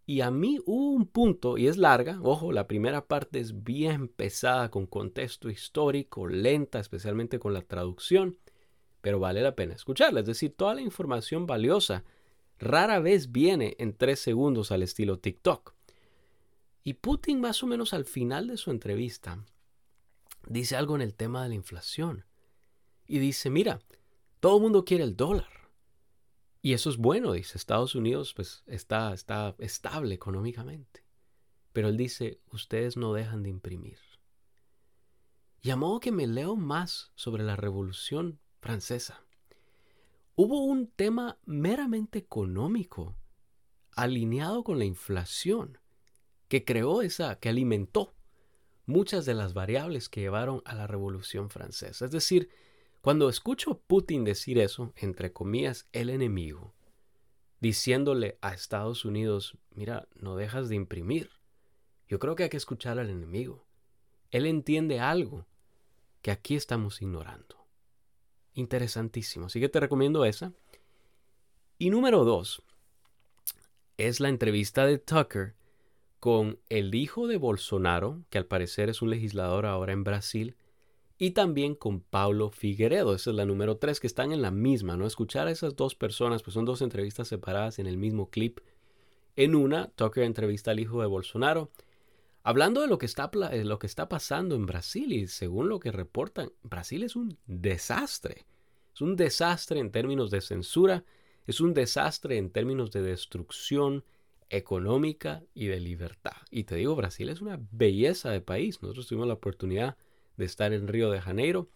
Y 0.07 0.21
a 0.21 0.31
mí 0.31 0.61
hubo 0.65 0.93
un 0.93 1.07
punto, 1.07 1.59
y 1.59 1.67
es 1.67 1.77
larga, 1.77 2.21
ojo, 2.23 2.53
la 2.53 2.69
primera 2.69 3.07
parte 3.07 3.41
es 3.41 3.65
bien 3.65 4.09
pesada 4.09 4.71
con 4.71 4.87
contexto 4.87 5.51
histórico, 5.51 6.29
lenta, 6.29 6.79
especialmente 6.79 7.41
con 7.41 7.53
la 7.53 7.63
traducción 7.63 8.39
pero 9.07 9.21
vale 9.21 9.41
la 9.41 9.55
pena 9.55 9.73
escucharla. 9.73 10.19
Es 10.19 10.27
decir, 10.27 10.57
toda 10.57 10.75
la 10.75 10.81
información 10.81 11.47
valiosa 11.47 12.03
rara 12.59 12.99
vez 12.99 13.31
viene 13.31 13.77
en 13.79 13.97
tres 13.97 14.19
segundos 14.19 14.73
al 14.73 14.83
estilo 14.83 15.21
TikTok. 15.21 15.75
Y 16.83 16.95
Putin 16.95 17.41
más 17.41 17.63
o 17.63 17.69
menos 17.69 17.95
al 17.95 18.05
final 18.05 18.49
de 18.49 18.57
su 18.57 18.73
entrevista 18.73 19.45
dice 20.49 20.75
algo 20.75 20.97
en 20.97 21.03
el 21.03 21.15
tema 21.15 21.45
de 21.45 21.51
la 21.51 21.55
inflación. 21.55 22.25
Y 23.07 23.21
dice, 23.21 23.49
mira, 23.49 23.79
todo 24.41 24.57
el 24.57 24.63
mundo 24.65 24.85
quiere 24.85 25.05
el 25.05 25.15
dólar. 25.15 25.66
Y 26.63 26.73
eso 26.73 26.91
es 26.91 26.97
bueno, 26.97 27.33
dice, 27.33 27.59
Estados 27.59 27.95
Unidos 27.95 28.35
pues 28.35 28.65
está, 28.67 29.13
está 29.13 29.55
estable 29.59 30.15
económicamente. 30.15 31.05
Pero 31.73 31.89
él 31.89 31.97
dice, 31.97 32.41
ustedes 32.51 32.97
no 32.97 33.13
dejan 33.13 33.43
de 33.43 33.51
imprimir. 33.51 33.99
Y 35.61 35.71
a 35.71 35.77
modo 35.77 36.01
que 36.01 36.13
me 36.13 36.27
leo 36.27 36.57
más 36.57 37.13
sobre 37.15 37.45
la 37.45 37.57
revolución 37.57 38.41
francesa. 38.61 39.25
Hubo 40.35 40.65
un 40.65 40.89
tema 40.89 41.39
meramente 41.45 42.19
económico 42.19 43.17
alineado 43.93 44.65
con 44.65 44.79
la 44.79 44.85
inflación 44.85 45.79
que 46.49 46.65
creó 46.65 47.03
esa, 47.03 47.39
que 47.39 47.49
alimentó 47.49 48.15
muchas 48.85 49.25
de 49.27 49.35
las 49.35 49.55
variables 49.55 50.09
que 50.09 50.21
llevaron 50.21 50.63
a 50.65 50.75
la 50.75 50.87
Revolución 50.87 51.51
Francesa. 51.51 52.05
Es 52.05 52.11
decir, 52.11 52.51
cuando 53.07 53.29
escucho 53.29 53.71
a 53.71 53.79
Putin 53.79 54.25
decir 54.25 54.59
eso, 54.59 54.93
entre 54.97 55.33
comillas, 55.33 55.87
el 55.93 56.11
enemigo, 56.11 56.75
diciéndole 57.61 58.37
a 58.41 58.53
Estados 58.53 59.05
Unidos, 59.05 59.57
mira, 59.71 60.09
no 60.17 60.35
dejas 60.35 60.69
de 60.69 60.75
imprimir, 60.75 61.31
Yo 62.09 62.19
creo 62.19 62.35
que 62.35 62.43
hay 62.43 62.49
que 62.49 62.57
escuchar 62.57 62.99
al 62.99 63.09
enemigo. 63.09 63.65
Él 64.33 64.45
entiende 64.45 64.99
algo 64.99 65.47
que 66.21 66.33
aquí 66.33 66.57
estamos 66.57 67.01
ignorando. 67.01 67.69
Interesantísimo. 68.55 69.47
Así 69.47 69.61
que 69.61 69.69
te 69.69 69.79
recomiendo 69.79 70.25
esa. 70.25 70.53
Y 71.79 71.91
número 71.91 72.25
dos 72.25 72.65
es 73.99 74.19
la 74.19 74.31
entrevista 74.31 74.85
de 74.85 74.99
Tucker 74.99 75.55
con 76.19 76.59
el 76.69 76.93
hijo 76.97 77.29
de 77.29 77.37
Bolsonaro, 77.37 78.25
que 78.31 78.39
al 78.39 78.47
parecer 78.47 78.89
es 78.89 79.01
un 79.01 79.11
legislador 79.11 79.65
ahora 79.65 79.93
en 79.93 80.03
Brasil, 80.03 80.57
y 81.19 81.31
también 81.31 81.75
con 81.75 82.01
Paulo 82.01 82.51
Figueredo. 82.51 83.15
Esa 83.15 83.31
es 83.31 83.37
la 83.37 83.47
número 83.47 83.79
tres, 83.79 84.01
que 84.01 84.07
están 84.07 84.33
en 84.33 84.43
la 84.43 84.51
misma, 84.51 84.97
¿no? 84.97 85.07
Escuchar 85.07 85.47
a 85.47 85.51
esas 85.51 85.77
dos 85.77 85.95
personas, 85.95 86.43
pues 86.43 86.55
son 86.55 86.65
dos 86.65 86.83
entrevistas 86.83 87.29
separadas 87.29 87.79
en 87.79 87.87
el 87.87 87.97
mismo 87.97 88.29
clip. 88.29 88.61
En 89.35 89.55
una, 89.55 89.89
Tucker 89.89 90.25
entrevista 90.25 90.71
al 90.71 90.81
hijo 90.81 91.01
de 91.01 91.07
Bolsonaro, 91.07 91.71
hablando 92.43 92.81
de 92.81 92.89
lo 92.89 92.99
que 92.99 93.07
está, 93.07 93.31
lo 93.33 93.79
que 93.79 93.87
está 93.87 94.09
pasando 94.09 94.55
en 94.55 94.67
Brasil, 94.67 95.13
y 95.13 95.27
según 95.27 95.69
lo 95.69 95.81
que 95.81 95.93
reportan, 95.93 96.53
Brasil 96.63 97.03
es 97.03 97.17
un 97.17 97.39
desastre. 97.47 98.47
Es 98.95 99.01
un 99.01 99.17
desastre 99.17 99.81
en 99.81 99.91
términos 99.91 100.31
de 100.31 100.41
censura, 100.41 101.05
es 101.47 101.61
un 101.61 101.75
desastre 101.75 102.39
en 102.39 102.51
términos 102.51 102.91
de 102.91 103.03
destrucción 103.03 104.05
económica 104.49 105.43
y 105.55 105.67
de 105.67 105.81
libertad. 105.81 106.37
Y 106.51 106.65
te 106.65 106.77
digo, 106.77 106.95
Brasil 106.95 107.29
es 107.29 107.41
una 107.41 107.61
belleza 107.73 108.31
de 108.31 108.41
país. 108.41 108.81
Nosotros 108.83 109.07
tuvimos 109.07 109.29
la 109.29 109.35
oportunidad 109.35 109.97
de 110.37 110.45
estar 110.45 110.73
en 110.73 110.89
Río 110.89 111.11
de 111.11 111.21
Janeiro 111.21 111.69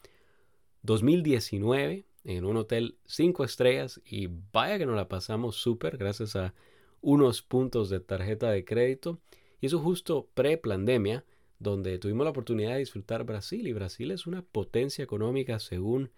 2019 0.83 2.07
en 2.25 2.45
un 2.45 2.57
hotel 2.57 2.99
cinco 3.07 3.45
estrellas 3.45 4.01
y 4.05 4.29
vaya 4.53 4.79
que 4.79 4.87
nos 4.87 4.97
la 4.97 5.09
pasamos 5.09 5.57
súper 5.57 5.97
gracias 5.97 6.37
a 6.37 6.55
unos 7.01 7.43
puntos 7.43 7.89
de 7.89 8.01
tarjeta 8.01 8.51
de 8.51 8.65
crédito. 8.65 9.21
Y 9.61 9.67
eso 9.67 9.79
justo 9.79 10.29
pre-pandemia, 10.35 11.25
donde 11.59 11.99
tuvimos 11.99 12.25
la 12.25 12.31
oportunidad 12.31 12.73
de 12.73 12.79
disfrutar 12.79 13.25
Brasil. 13.25 13.67
Y 13.67 13.73
Brasil 13.73 14.11
es 14.11 14.27
una 14.27 14.43
potencia 14.43 15.03
económica, 15.03 15.59
según 15.59 16.11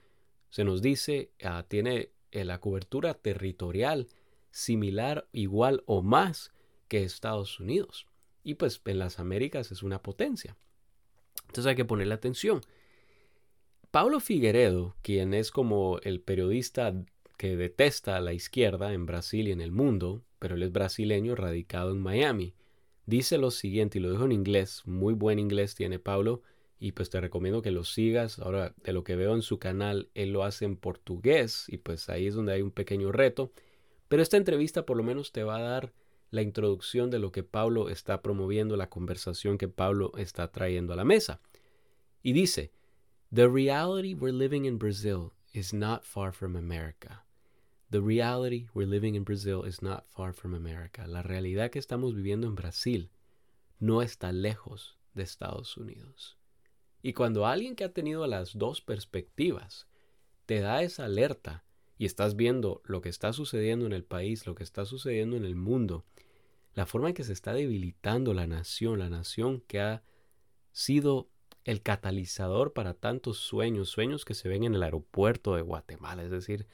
se 0.50 0.64
nos 0.64 0.82
dice, 0.82 1.30
ah, 1.42 1.64
tiene 1.66 2.10
eh, 2.30 2.44
la 2.44 2.60
cobertura 2.60 3.14
territorial 3.14 4.08
similar, 4.50 5.28
igual 5.32 5.82
o 5.86 6.02
más 6.02 6.52
que 6.88 7.04
Estados 7.04 7.58
Unidos. 7.58 8.06
Y 8.44 8.54
pues 8.54 8.80
en 8.84 8.98
las 8.98 9.18
Américas 9.18 9.72
es 9.72 9.82
una 9.82 10.02
potencia. 10.02 10.56
Entonces 11.52 11.68
hay 11.68 11.76
que 11.76 11.84
ponerle 11.84 12.14
atención. 12.14 12.62
Pablo 13.90 14.20
Figueredo, 14.20 14.96
quien 15.02 15.34
es 15.34 15.50
como 15.50 15.98
el 16.02 16.22
periodista 16.22 16.94
que 17.36 17.58
detesta 17.58 18.16
a 18.16 18.22
la 18.22 18.32
izquierda 18.32 18.94
en 18.94 19.04
Brasil 19.04 19.48
y 19.48 19.52
en 19.52 19.60
el 19.60 19.70
mundo, 19.70 20.22
pero 20.38 20.54
él 20.54 20.62
es 20.62 20.72
brasileño 20.72 21.34
radicado 21.34 21.90
en 21.90 22.00
Miami, 22.00 22.54
dice 23.04 23.36
lo 23.36 23.50
siguiente, 23.50 23.98
y 23.98 24.00
lo 24.00 24.10
dijo 24.10 24.24
en 24.24 24.32
inglés, 24.32 24.80
muy 24.86 25.12
buen 25.12 25.38
inglés 25.38 25.74
tiene 25.74 25.98
Pablo, 25.98 26.40
y 26.78 26.92
pues 26.92 27.10
te 27.10 27.20
recomiendo 27.20 27.60
que 27.60 27.70
lo 27.70 27.84
sigas. 27.84 28.38
Ahora, 28.38 28.74
de 28.82 28.94
lo 28.94 29.04
que 29.04 29.14
veo 29.14 29.34
en 29.34 29.42
su 29.42 29.58
canal, 29.58 30.08
él 30.14 30.32
lo 30.32 30.44
hace 30.44 30.64
en 30.64 30.76
portugués, 30.76 31.66
y 31.68 31.76
pues 31.76 32.08
ahí 32.08 32.28
es 32.28 32.34
donde 32.34 32.54
hay 32.54 32.62
un 32.62 32.70
pequeño 32.70 33.12
reto. 33.12 33.52
Pero 34.08 34.22
esta 34.22 34.38
entrevista 34.38 34.86
por 34.86 34.96
lo 34.96 35.02
menos 35.02 35.32
te 35.32 35.44
va 35.44 35.58
a 35.58 35.62
dar 35.62 35.92
la 36.32 36.42
introducción 36.42 37.10
de 37.10 37.18
lo 37.18 37.30
que 37.30 37.44
Pablo 37.44 37.90
está 37.90 38.22
promoviendo, 38.22 38.76
la 38.76 38.88
conversación 38.88 39.58
que 39.58 39.68
Pablo 39.68 40.12
está 40.16 40.50
trayendo 40.50 40.94
a 40.94 40.96
la 40.96 41.04
mesa. 41.04 41.40
Y 42.22 42.32
dice, 42.32 42.72
The 43.30 43.48
reality 43.48 44.14
we're 44.14 44.36
living 44.36 44.64
in 44.64 44.78
Brazil 44.78 45.32
is 45.52 45.72
not 45.74 46.04
far 46.04 46.32
from 46.32 46.56
America. 46.56 47.24
The 47.90 48.00
reality 48.00 48.68
we're 48.72 48.88
living 48.88 49.14
in 49.14 49.24
Brazil 49.24 49.64
is 49.66 49.82
not 49.82 50.06
far 50.08 50.32
from 50.32 50.54
America. 50.54 51.06
La 51.06 51.22
realidad 51.22 51.70
que 51.70 51.78
estamos 51.78 52.14
viviendo 52.14 52.46
en 52.46 52.54
Brasil 52.54 53.10
no 53.78 54.00
está 54.00 54.32
lejos 54.32 54.96
de 55.12 55.24
Estados 55.24 55.76
Unidos. 55.76 56.38
Y 57.02 57.12
cuando 57.12 57.46
alguien 57.46 57.76
que 57.76 57.84
ha 57.84 57.92
tenido 57.92 58.26
las 58.26 58.56
dos 58.56 58.80
perspectivas 58.80 59.86
te 60.46 60.60
da 60.60 60.82
esa 60.82 61.04
alerta 61.04 61.64
y 62.02 62.04
estás 62.04 62.34
viendo 62.34 62.82
lo 62.84 63.00
que 63.00 63.08
está 63.08 63.32
sucediendo 63.32 63.86
en 63.86 63.92
el 63.92 64.02
país, 64.02 64.44
lo 64.44 64.56
que 64.56 64.64
está 64.64 64.84
sucediendo 64.84 65.36
en 65.36 65.44
el 65.44 65.54
mundo, 65.54 66.04
la 66.74 66.84
forma 66.84 67.06
en 67.06 67.14
que 67.14 67.22
se 67.22 67.32
está 67.32 67.52
debilitando 67.52 68.34
la 68.34 68.48
nación, 68.48 68.98
la 68.98 69.08
nación 69.08 69.60
que 69.68 69.80
ha 69.80 70.02
sido 70.72 71.28
el 71.62 71.80
catalizador 71.80 72.72
para 72.72 72.94
tantos 72.94 73.38
sueños, 73.38 73.88
sueños 73.88 74.24
que 74.24 74.34
se 74.34 74.48
ven 74.48 74.64
en 74.64 74.74
el 74.74 74.82
aeropuerto 74.82 75.54
de 75.54 75.62
Guatemala, 75.62 76.24
es 76.24 76.32
decir, 76.32 76.66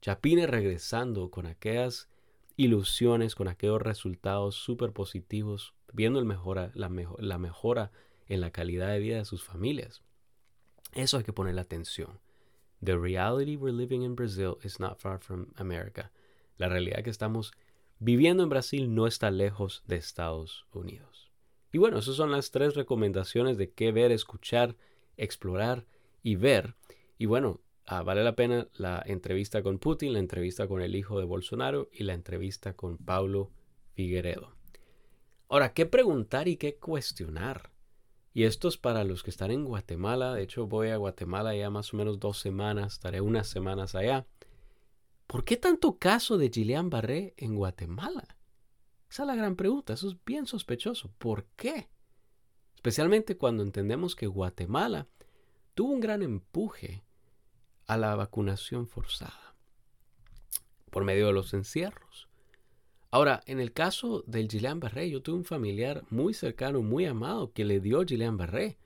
Chapine 0.00 0.46
regresando 0.46 1.30
con 1.30 1.44
aquellas 1.44 2.08
ilusiones, 2.56 3.34
con 3.34 3.48
aquellos 3.48 3.82
resultados 3.82 4.54
súper 4.54 4.94
positivos, 4.94 5.74
viendo 5.92 6.18
el 6.18 6.24
mejora, 6.24 6.72
la, 6.72 6.90
la 7.18 7.36
mejora 7.36 7.92
en 8.26 8.40
la 8.40 8.52
calidad 8.52 8.88
de 8.88 9.00
vida 9.00 9.18
de 9.18 9.26
sus 9.26 9.44
familias. 9.44 10.00
Eso 10.94 11.18
hay 11.18 11.24
que 11.24 11.34
ponerle 11.34 11.60
atención. 11.60 12.22
The 12.84 12.98
reality 12.98 13.56
we're 13.56 13.72
living 13.72 14.02
in 14.02 14.16
Brazil 14.16 14.58
is 14.64 14.80
not 14.80 14.98
far 14.98 15.20
from 15.20 15.52
America. 15.56 16.10
La 16.58 16.68
realidad 16.68 17.04
que 17.04 17.10
estamos 17.10 17.52
viviendo 18.00 18.42
en 18.42 18.48
Brasil 18.48 18.92
no 18.92 19.06
está 19.06 19.30
lejos 19.30 19.84
de 19.86 19.96
Estados 19.96 20.66
Unidos. 20.72 21.30
Y 21.72 21.78
bueno, 21.78 21.98
esas 21.98 22.16
son 22.16 22.32
las 22.32 22.50
tres 22.50 22.74
recomendaciones 22.74 23.56
de 23.56 23.70
qué 23.70 23.92
ver, 23.92 24.10
escuchar, 24.10 24.76
explorar 25.16 25.86
y 26.22 26.34
ver. 26.34 26.74
Y 27.18 27.26
bueno, 27.26 27.60
ah, 27.86 28.02
vale 28.02 28.24
la 28.24 28.34
pena 28.34 28.66
la 28.74 29.02
entrevista 29.06 29.62
con 29.62 29.78
Putin, 29.78 30.12
la 30.12 30.18
entrevista 30.18 30.66
con 30.66 30.82
el 30.82 30.96
hijo 30.96 31.20
de 31.20 31.24
Bolsonaro 31.24 31.88
y 31.92 32.02
la 32.02 32.14
entrevista 32.14 32.74
con 32.74 32.98
Paulo 32.98 33.52
Figueredo. 33.94 34.56
Ahora, 35.48 35.72
¿qué 35.72 35.86
preguntar 35.86 36.48
y 36.48 36.56
qué 36.56 36.74
cuestionar? 36.76 37.71
Y 38.34 38.44
esto 38.44 38.68
es 38.68 38.78
para 38.78 39.04
los 39.04 39.22
que 39.22 39.30
están 39.30 39.50
en 39.50 39.64
Guatemala. 39.64 40.34
De 40.34 40.42
hecho, 40.42 40.66
voy 40.66 40.88
a 40.88 40.96
Guatemala 40.96 41.54
ya 41.54 41.68
más 41.70 41.92
o 41.92 41.96
menos 41.96 42.18
dos 42.18 42.38
semanas. 42.38 42.94
Estaré 42.94 43.20
unas 43.20 43.46
semanas 43.48 43.94
allá. 43.94 44.26
¿Por 45.26 45.44
qué 45.44 45.56
tanto 45.56 45.98
caso 45.98 46.38
de 46.38 46.50
Gillian 46.50 46.88
Barré 46.88 47.34
en 47.36 47.54
Guatemala? 47.54 48.36
Esa 49.10 49.24
es 49.24 49.26
la 49.26 49.34
gran 49.34 49.56
pregunta. 49.56 49.92
Eso 49.92 50.08
es 50.08 50.16
bien 50.24 50.46
sospechoso. 50.46 51.12
¿Por 51.18 51.44
qué? 51.56 51.90
Especialmente 52.74 53.36
cuando 53.36 53.62
entendemos 53.62 54.16
que 54.16 54.26
Guatemala 54.26 55.08
tuvo 55.74 55.92
un 55.92 56.00
gran 56.00 56.22
empuje 56.22 57.04
a 57.86 57.96
la 57.96 58.14
vacunación 58.16 58.88
forzada 58.88 59.54
por 60.90 61.04
medio 61.04 61.26
de 61.26 61.32
los 61.32 61.54
encierros. 61.54 62.28
Ahora, 63.12 63.42
en 63.44 63.60
el 63.60 63.74
caso 63.74 64.24
del 64.26 64.48
Gillian 64.48 64.80
Barré, 64.80 65.10
yo 65.10 65.20
tuve 65.20 65.36
un 65.36 65.44
familiar 65.44 66.02
muy 66.08 66.32
cercano, 66.32 66.80
muy 66.80 67.04
amado, 67.04 67.52
que 67.52 67.66
le 67.66 67.78
dio 67.78 68.06
Gillian 68.06 68.38
Barré. 68.38 68.78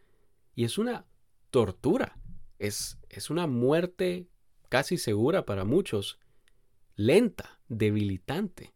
Y 0.56 0.64
es 0.64 0.78
una 0.78 1.06
tortura. 1.50 2.18
Es, 2.58 2.98
es 3.08 3.30
una 3.30 3.46
muerte 3.46 4.26
casi 4.68 4.98
segura 4.98 5.46
para 5.46 5.64
muchos, 5.64 6.18
lenta, 6.96 7.60
debilitante. 7.68 8.74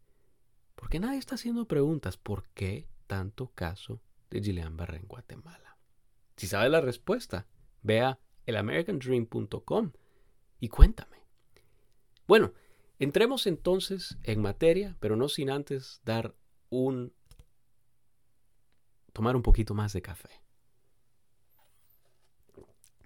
Porque 0.77 1.01
nadie 1.01 1.19
está 1.19 1.35
haciendo 1.35 1.67
preguntas. 1.67 2.17
¿Por 2.17 2.49
qué 2.51 2.87
tanto 3.09 3.51
caso 3.53 4.01
de 4.31 4.41
Gillian 4.41 4.77
Barré 4.77 4.99
en 4.99 5.09
Guatemala? 5.09 5.79
Si 6.37 6.47
sabes 6.47 6.71
la 6.71 6.81
respuesta, 6.81 7.49
ve 7.83 8.03
a 8.03 8.21
elamericandream.com 8.47 9.91
y 10.61 10.69
cuéntame. 10.69 11.17
Bueno, 12.29 12.53
Entremos 13.01 13.47
entonces 13.47 14.19
en 14.25 14.43
materia, 14.43 14.95
pero 15.01 15.17
no 15.17 15.31
sin 15.31 15.49
antes 15.49 16.03
dar 16.05 16.35
un... 16.69 17.15
tomar 19.15 19.35
un 19.37 19.43
poquito 19.43 19.73
más 19.73 19.95
de 19.95 20.03
café. 20.03 20.29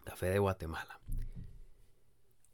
Café 0.02 0.30
de 0.30 0.40
Guatemala. 0.40 0.98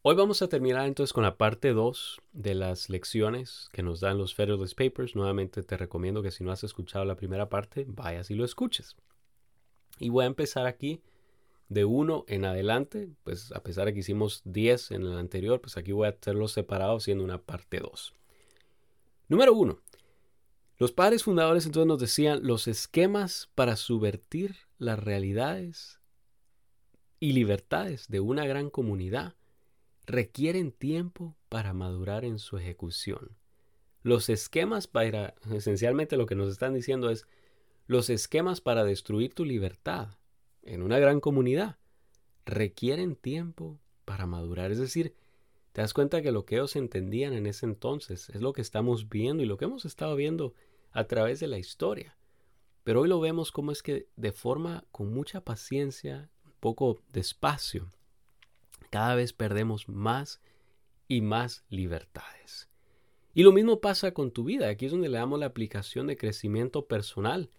Hoy 0.03 0.17
vamos 0.17 0.43
a 0.43 0.49
terminar 0.51 0.87
entonces 0.87 1.15
con 1.15 1.23
la 1.23 1.39
parte 1.39 1.73
2 1.73 2.21
de 2.33 2.55
las 2.55 2.91
lecciones 2.91 3.71
que 3.73 3.83
nos 3.83 4.01
dan 4.01 4.19
los 4.19 4.35
Federalist 4.35 4.77
Papers. 4.77 5.17
Nuevamente 5.17 5.63
te 5.63 5.79
recomiendo 5.79 6.23
que 6.23 6.33
si 6.33 6.45
no 6.45 6.53
has 6.53 6.63
escuchado 6.63 7.07
la 7.07 7.17
primera 7.17 7.49
parte, 7.49 7.87
vayas 7.89 8.31
y 8.31 8.35
lo 8.35 8.45
escuches. 8.45 8.97
Y 9.99 10.11
voy 10.11 10.25
a 10.25 10.29
empezar 10.29 10.67
aquí 10.67 11.03
de 11.71 11.85
uno 11.85 12.25
en 12.27 12.45
adelante, 12.45 13.09
pues 13.23 13.53
a 13.53 13.63
pesar 13.63 13.87
de 13.87 13.95
que 13.95 14.01
hicimos 14.01 14.43
10 14.45 14.91
en 14.91 15.03
el 15.03 15.17
anterior, 15.17 15.61
pues 15.61 15.77
aquí 15.77 15.93
voy 15.93 16.09
a 16.09 16.11
hacerlos 16.11 16.53
separados 16.53 17.05
siendo 17.05 17.25
una 17.25 17.41
parte 17.41 17.79
2. 17.79 18.13
Número 19.29 19.55
1. 19.55 19.81
Los 20.79 20.91
padres 20.91 21.23
fundadores 21.23 21.67
entonces 21.67 21.87
nos 21.87 22.01
decían 22.01 22.41
los 22.43 22.67
esquemas 22.67 23.51
para 23.55 23.77
subvertir 23.77 24.57
las 24.79 24.99
realidades 24.99 26.01
y 27.21 27.33
libertades 27.33 28.09
de 28.09 28.19
una 28.19 28.47
gran 28.47 28.69
comunidad 28.69 29.37
requieren 30.07 30.73
tiempo 30.73 31.37
para 31.49 31.73
madurar 31.73 32.25
en 32.25 32.41
su 32.41 32.59
ejecución. 32.59 33.37
Los 34.03 34.29
esquemas 34.29 34.89
para, 34.89 35.35
esencialmente 35.53 36.17
lo 36.17 36.27
que 36.27 36.35
nos 36.35 36.51
están 36.51 36.75
diciendo 36.75 37.11
es, 37.11 37.29
los 37.87 38.11
esquemas 38.11 38.61
para 38.61 38.83
destruir 38.83 39.35
tu 39.35 39.45
libertad 39.45 40.17
en 40.63 40.83
una 40.83 40.99
gran 40.99 41.21
comunidad 41.21 41.77
requieren 42.45 43.17
tiempo 43.17 43.79
para 44.05 44.27
madurar. 44.27 44.73
Es 44.73 44.79
decir, 44.79 45.15
te 45.73 45.81
das 45.81 45.95
cuenta 45.95 46.23
que 46.23 46.33
lo 46.33 46.45
que 46.45 46.57
ellos 46.57 46.77
entendían 46.77 47.33
en 47.33 47.47
ese 47.47 47.67
entonces 47.67 48.29
es 48.31 48.41
lo 48.41 48.53
que 48.53 48.61
estamos 48.63 49.09
viendo 49.09 49.43
y 49.43 49.47
lo 49.47 49.57
que 49.57 49.67
hemos 49.67 49.85
estado 49.85 50.17
viendo 50.17 50.55
a 50.91 51.05
través 51.05 51.41
de 51.41 51.47
la 51.47 51.59
historia. 51.59 52.17
Pero 52.83 53.03
hoy 53.03 53.09
lo 53.09 53.21
vemos 53.21 53.53
como 53.53 53.71
es 53.71 53.83
que 53.83 54.09
de 54.17 54.33
forma 54.33 54.85
con 54.91 55.13
mucha 55.13 55.43
paciencia, 55.43 56.31
un 56.45 56.55
poco 56.61 57.03
despacio, 57.13 57.89
cada 58.91 59.15
vez 59.15 59.33
perdemos 59.33 59.89
más 59.89 60.41
y 61.07 61.21
más 61.21 61.65
libertades. 61.69 62.69
Y 63.33 63.45
lo 63.45 63.53
mismo 63.53 63.81
pasa 63.81 64.13
con 64.13 64.33
tu 64.33 64.45
vida. 64.45 64.69
Aquí 64.69 64.87
es 64.87 64.93
donde 64.93 65.09
le 65.09 65.19
damos 65.19 65.39
la 65.39 65.47
aplicación 65.47 66.09
de 66.09 66.17
crecimiento 66.17 66.87
personal 66.87 67.51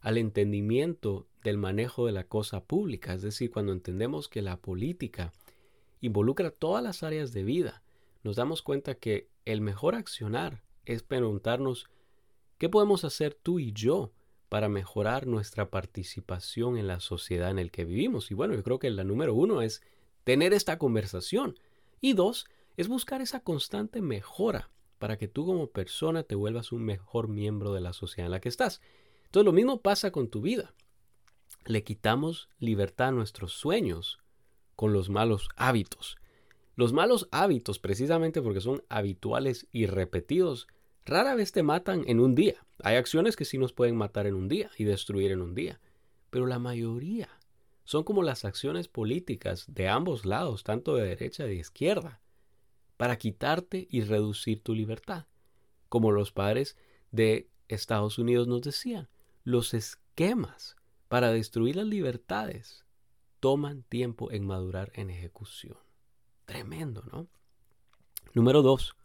al 0.00 0.18
entendimiento 0.18 1.26
del 1.46 1.58
manejo 1.58 2.06
de 2.06 2.12
la 2.12 2.24
cosa 2.24 2.64
pública. 2.64 3.14
Es 3.14 3.22
decir, 3.22 3.50
cuando 3.50 3.72
entendemos 3.72 4.28
que 4.28 4.42
la 4.42 4.60
política 4.60 5.32
involucra 6.00 6.50
todas 6.50 6.82
las 6.82 7.02
áreas 7.02 7.32
de 7.32 7.44
vida, 7.44 7.82
nos 8.24 8.36
damos 8.36 8.62
cuenta 8.62 8.96
que 8.96 9.28
el 9.44 9.60
mejor 9.60 9.94
accionar 9.94 10.62
es 10.84 11.04
preguntarnos 11.04 11.88
qué 12.58 12.68
podemos 12.68 13.04
hacer 13.04 13.34
tú 13.34 13.60
y 13.60 13.72
yo 13.72 14.12
para 14.48 14.68
mejorar 14.68 15.26
nuestra 15.28 15.70
participación 15.70 16.76
en 16.76 16.88
la 16.88 16.98
sociedad 16.98 17.50
en 17.50 17.64
la 17.64 17.68
que 17.68 17.84
vivimos. 17.84 18.30
Y 18.30 18.34
bueno, 18.34 18.54
yo 18.54 18.64
creo 18.64 18.80
que 18.80 18.90
la 18.90 19.04
número 19.04 19.32
uno 19.34 19.62
es 19.62 19.82
tener 20.24 20.52
esta 20.52 20.78
conversación. 20.78 21.58
Y 22.00 22.14
dos, 22.14 22.46
es 22.76 22.88
buscar 22.88 23.22
esa 23.22 23.40
constante 23.40 24.02
mejora 24.02 24.70
para 24.98 25.16
que 25.16 25.28
tú 25.28 25.46
como 25.46 25.68
persona 25.68 26.24
te 26.24 26.34
vuelvas 26.34 26.72
un 26.72 26.84
mejor 26.84 27.28
miembro 27.28 27.72
de 27.72 27.80
la 27.80 27.92
sociedad 27.92 28.26
en 28.26 28.32
la 28.32 28.40
que 28.40 28.48
estás. 28.48 28.80
Entonces 29.26 29.44
lo 29.44 29.52
mismo 29.52 29.80
pasa 29.80 30.10
con 30.10 30.28
tu 30.28 30.40
vida. 30.40 30.74
Le 31.66 31.82
quitamos 31.82 32.48
libertad 32.60 33.08
a 33.08 33.10
nuestros 33.10 33.52
sueños 33.52 34.20
con 34.76 34.92
los 34.92 35.10
malos 35.10 35.48
hábitos. 35.56 36.16
Los 36.76 36.92
malos 36.92 37.26
hábitos, 37.32 37.80
precisamente 37.80 38.40
porque 38.40 38.60
son 38.60 38.84
habituales 38.88 39.66
y 39.72 39.86
repetidos, 39.86 40.68
rara 41.04 41.34
vez 41.34 41.50
te 41.50 41.64
matan 41.64 42.04
en 42.06 42.20
un 42.20 42.36
día. 42.36 42.64
Hay 42.84 42.94
acciones 42.94 43.34
que 43.34 43.44
sí 43.44 43.58
nos 43.58 43.72
pueden 43.72 43.96
matar 43.96 44.28
en 44.28 44.36
un 44.36 44.46
día 44.46 44.70
y 44.78 44.84
destruir 44.84 45.32
en 45.32 45.42
un 45.42 45.56
día, 45.56 45.80
pero 46.30 46.46
la 46.46 46.60
mayoría 46.60 47.28
son 47.84 48.04
como 48.04 48.22
las 48.22 48.44
acciones 48.44 48.86
políticas 48.86 49.64
de 49.66 49.88
ambos 49.88 50.24
lados, 50.24 50.62
tanto 50.62 50.94
de 50.94 51.08
derecha 51.08 51.46
y 51.46 51.48
de 51.48 51.54
izquierda, 51.56 52.20
para 52.96 53.18
quitarte 53.18 53.88
y 53.90 54.02
reducir 54.02 54.62
tu 54.62 54.72
libertad. 54.72 55.26
Como 55.88 56.12
los 56.12 56.30
padres 56.30 56.76
de 57.10 57.48
Estados 57.66 58.18
Unidos 58.18 58.46
nos 58.46 58.62
decían, 58.62 59.08
los 59.42 59.74
esquemas 59.74 60.76
para 61.08 61.30
destruir 61.30 61.76
las 61.76 61.86
libertades 61.86 62.84
toman 63.40 63.82
tiempo 63.84 64.32
en 64.32 64.46
madurar 64.46 64.90
en 64.94 65.10
ejecución. 65.10 65.78
Tremendo, 66.44 67.02
¿no? 67.10 67.28
Número 68.34 68.62
dos, 68.62 68.96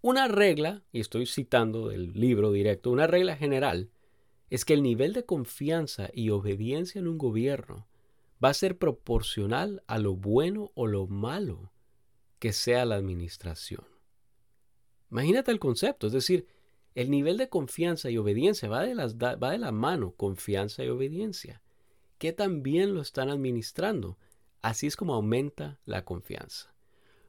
una 0.00 0.26
regla, 0.26 0.82
y 0.90 0.98
estoy 0.98 1.26
citando 1.26 1.88
del 1.88 2.12
libro 2.14 2.50
directo, 2.50 2.90
una 2.90 3.06
regla 3.06 3.36
general 3.36 3.92
es 4.50 4.64
que 4.64 4.74
el 4.74 4.82
nivel 4.82 5.12
de 5.12 5.24
confianza 5.24 6.10
y 6.12 6.30
obediencia 6.30 6.98
en 6.98 7.06
un 7.06 7.18
gobierno 7.18 7.86
va 8.42 8.48
a 8.48 8.54
ser 8.54 8.78
proporcional 8.78 9.84
a 9.86 9.98
lo 9.98 10.16
bueno 10.16 10.72
o 10.74 10.88
lo 10.88 11.06
malo 11.06 11.72
que 12.40 12.52
sea 12.52 12.84
la 12.84 12.96
administración. 12.96 13.86
Imagínate 15.10 15.52
el 15.52 15.60
concepto, 15.60 16.08
es 16.08 16.12
decir, 16.12 16.48
el 16.94 17.10
nivel 17.10 17.38
de 17.38 17.48
confianza 17.48 18.10
y 18.10 18.18
obediencia 18.18 18.68
va 18.68 18.82
de, 18.82 18.94
las, 18.94 19.16
va 19.16 19.50
de 19.50 19.58
la 19.58 19.72
mano, 19.72 20.12
confianza 20.12 20.84
y 20.84 20.88
obediencia. 20.88 21.62
¿Qué 22.18 22.32
tan 22.32 22.62
bien 22.62 22.94
lo 22.94 23.00
están 23.00 23.30
administrando? 23.30 24.18
Así 24.60 24.86
es 24.86 24.96
como 24.96 25.14
aumenta 25.14 25.80
la 25.84 26.04
confianza 26.04 26.72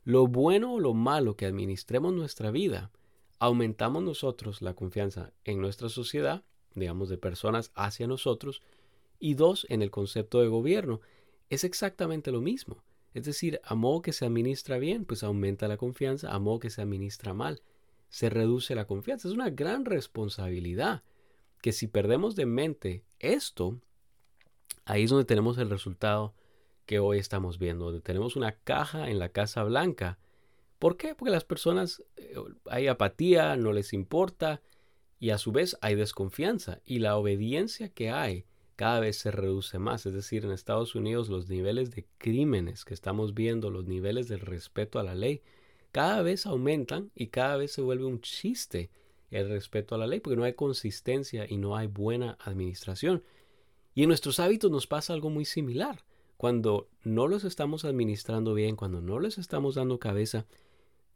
lo 0.04 0.28
bueno 0.28 0.74
o 0.74 0.80
lo 0.80 0.94
malo 0.94 1.36
que 1.36 1.46
administremos 1.46 2.14
nuestra 2.14 2.52
vida, 2.52 2.92
aumentamos 3.40 4.04
nosotros 4.04 4.62
la 4.62 4.74
confianza 4.74 5.32
en 5.46 5.62
nuestra 5.62 5.90
sociedad, 5.90 6.44
digamos, 6.76 7.10
de 7.10 7.18
personas 7.18 7.72
hacia 7.76 8.08
nosotros, 8.08 8.62
y 9.20 9.36
dos, 9.36 9.66
en 9.70 9.82
el 9.82 9.92
concepto 9.92 10.42
de 10.42 10.48
gobierno, 10.48 11.00
es 11.50 11.64
exactamente 11.64 12.32
lo 12.32 12.42
mismo. 12.42 12.84
Es 13.14 13.24
decir, 13.24 13.62
a 13.64 13.76
modo 13.76 14.02
que 14.02 14.12
se 14.12 14.26
administra 14.26 14.78
bien, 14.78 15.06
pues 15.06 15.24
aumenta 15.24 15.68
la 15.68 15.78
confianza, 15.78 16.34
a 16.34 16.40
modo 16.40 16.60
que 16.60 16.70
se 16.70 16.82
administra 16.82 17.34
mal, 17.34 17.62
se 18.14 18.30
reduce 18.30 18.76
la 18.76 18.86
confianza. 18.86 19.28
Es 19.28 19.34
una 19.34 19.50
gran 19.50 19.86
responsabilidad 19.86 21.02
que 21.64 21.72
si 21.72 21.88
perdemos 21.88 22.36
de 22.36 22.46
mente 22.46 23.04
esto, 23.18 23.80
ahí 24.86 25.06
es 25.06 25.10
donde 25.10 25.26
tenemos 25.26 25.58
el 25.58 25.72
resultado 25.72 26.36
que 26.86 27.00
hoy 27.00 27.18
estamos 27.18 27.58
viendo, 27.58 27.86
donde 27.86 28.02
tenemos 28.02 28.36
una 28.36 28.52
caja 28.52 29.10
en 29.10 29.18
la 29.18 29.30
Casa 29.30 29.64
Blanca. 29.64 30.20
¿Por 30.78 30.96
qué? 30.96 31.16
Porque 31.16 31.32
las 31.32 31.44
personas 31.44 32.04
eh, 32.16 32.36
hay 32.70 32.86
apatía, 32.86 33.56
no 33.56 33.74
les 33.74 33.94
importa 33.94 34.62
y 35.20 35.32
a 35.32 35.40
su 35.40 35.52
vez 35.52 35.76
hay 35.82 35.96
desconfianza 35.96 36.82
y 36.86 37.00
la 37.00 37.18
obediencia 37.18 37.90
que 37.90 38.12
hay 38.12 38.46
cada 38.76 39.00
vez 39.00 39.18
se 39.18 39.32
reduce 39.32 39.80
más. 39.80 40.06
Es 40.06 40.14
decir, 40.14 40.46
en 40.46 40.52
Estados 40.52 40.94
Unidos 40.94 41.30
los 41.30 41.50
niveles 41.50 41.90
de 41.90 42.06
crímenes 42.20 42.86
que 42.86 42.94
estamos 42.94 43.34
viendo, 43.34 43.72
los 43.72 43.88
niveles 43.88 44.28
del 44.28 44.42
respeto 44.42 45.00
a 45.00 45.04
la 45.04 45.16
ley, 45.16 45.42
cada 45.94 46.24
vez 46.24 46.48
aumentan 46.48 47.12
y 47.16 47.28
cada 47.28 47.56
vez 47.56 47.72
se 47.72 47.82
vuelve 47.82 48.06
un 48.06 48.20
chiste 48.20 48.90
el 49.30 49.48
respeto 49.48 49.94
a 49.94 49.98
la 50.00 50.08
ley 50.08 50.20
porque 50.20 50.36
no 50.36 50.44
hay 50.44 50.54
consistencia 50.54 51.46
y 51.48 51.58
no 51.58 51.78
hay 51.78 51.88
buena 51.88 52.36
administración. 52.42 53.24
Y 53.94 54.02
en 54.02 54.10
nuestros 54.10 54.40
hábitos 54.40 54.72
nos 54.72 54.88
pasa 54.88 55.14
algo 55.14 55.30
muy 55.30 55.46
similar 55.46 56.04
cuando 56.36 56.90
no 57.04 57.28
los 57.28 57.44
estamos 57.44 57.86
administrando 57.86 58.56
bien, 58.56 58.76
cuando 58.76 59.02
no 59.02 59.20
les 59.20 59.38
estamos 59.38 59.76
dando 59.76 60.00
cabeza, 60.00 60.48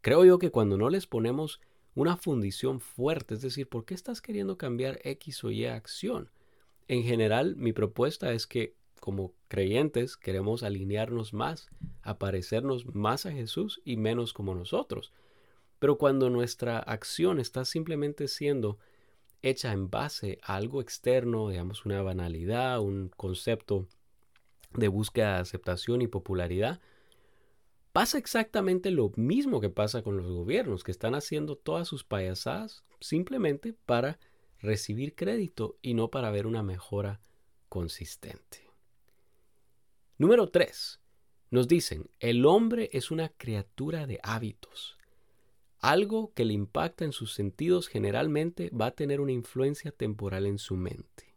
creo 0.01 0.23
yo 0.23 0.37
que 0.37 0.51
cuando 0.51 0.77
no 0.77 0.89
les 0.89 1.07
ponemos 1.07 1.59
una 1.95 2.15
fundición 2.15 2.79
fuerte, 2.79 3.33
es 3.33 3.41
decir, 3.41 3.67
¿por 3.67 3.83
qué 3.83 3.95
estás 3.95 4.21
queriendo 4.21 4.59
cambiar 4.59 4.99
X 5.03 5.43
o 5.43 5.49
Y 5.49 5.65
acción? 5.65 6.29
En 6.87 7.03
general, 7.03 7.55
mi 7.55 7.73
propuesta 7.73 8.31
es 8.31 8.45
que 8.45 8.76
como 8.99 9.33
creyentes 9.47 10.17
queremos 10.17 10.63
alinearnos 10.63 11.33
más, 11.33 11.69
a 12.01 12.17
parecernos 12.17 12.85
más 12.95 13.25
a 13.25 13.31
Jesús 13.31 13.81
y 13.83 13.97
menos 13.97 14.33
como 14.33 14.55
nosotros. 14.55 15.11
Pero 15.79 15.97
cuando 15.97 16.29
nuestra 16.29 16.79
acción 16.79 17.39
está 17.39 17.65
simplemente 17.65 18.27
siendo 18.27 18.79
hecha 19.41 19.71
en 19.71 19.89
base 19.89 20.39
a 20.41 20.55
algo 20.55 20.81
externo, 20.81 21.49
digamos 21.49 21.85
una 21.85 22.01
banalidad, 22.01 22.79
un 22.79 23.09
concepto 23.15 23.87
de 24.73 24.87
búsqueda 24.87 25.35
de 25.35 25.41
aceptación 25.41 26.01
y 26.01 26.07
popularidad, 26.07 26.79
pasa 27.93 28.17
exactamente 28.17 28.91
lo 28.91 29.11
mismo 29.15 29.61
que 29.61 29.69
pasa 29.69 30.01
con 30.01 30.17
los 30.17 30.31
gobiernos, 30.31 30.83
que 30.83 30.91
están 30.91 31.15
haciendo 31.15 31.55
todas 31.55 31.87
sus 31.87 32.03
payasadas 32.03 32.83
simplemente 32.99 33.73
para 33.73 34.19
recibir 34.59 35.15
crédito 35.15 35.77
y 35.81 35.93
no 35.93 36.09
para 36.09 36.31
ver 36.31 36.47
una 36.47 36.63
mejora 36.63 37.21
consistente. 37.69 38.66
Número 40.19 40.49
3. 40.49 40.99
Nos 41.51 41.67
dicen, 41.67 42.09
el 42.19 42.47
hombre 42.47 42.89
es 42.91 43.11
una 43.11 43.29
criatura 43.29 44.07
de 44.07 44.19
hábitos. 44.23 44.97
Algo 45.77 46.33
que 46.33 46.43
le 46.43 46.53
impacta 46.53 47.05
en 47.05 47.11
sus 47.11 47.35
sentidos 47.35 47.87
generalmente 47.87 48.71
va 48.71 48.87
a 48.87 48.95
tener 48.95 49.21
una 49.21 49.31
influencia 49.31 49.91
temporal 49.91 50.47
en 50.47 50.57
su 50.57 50.75
mente. 50.75 51.35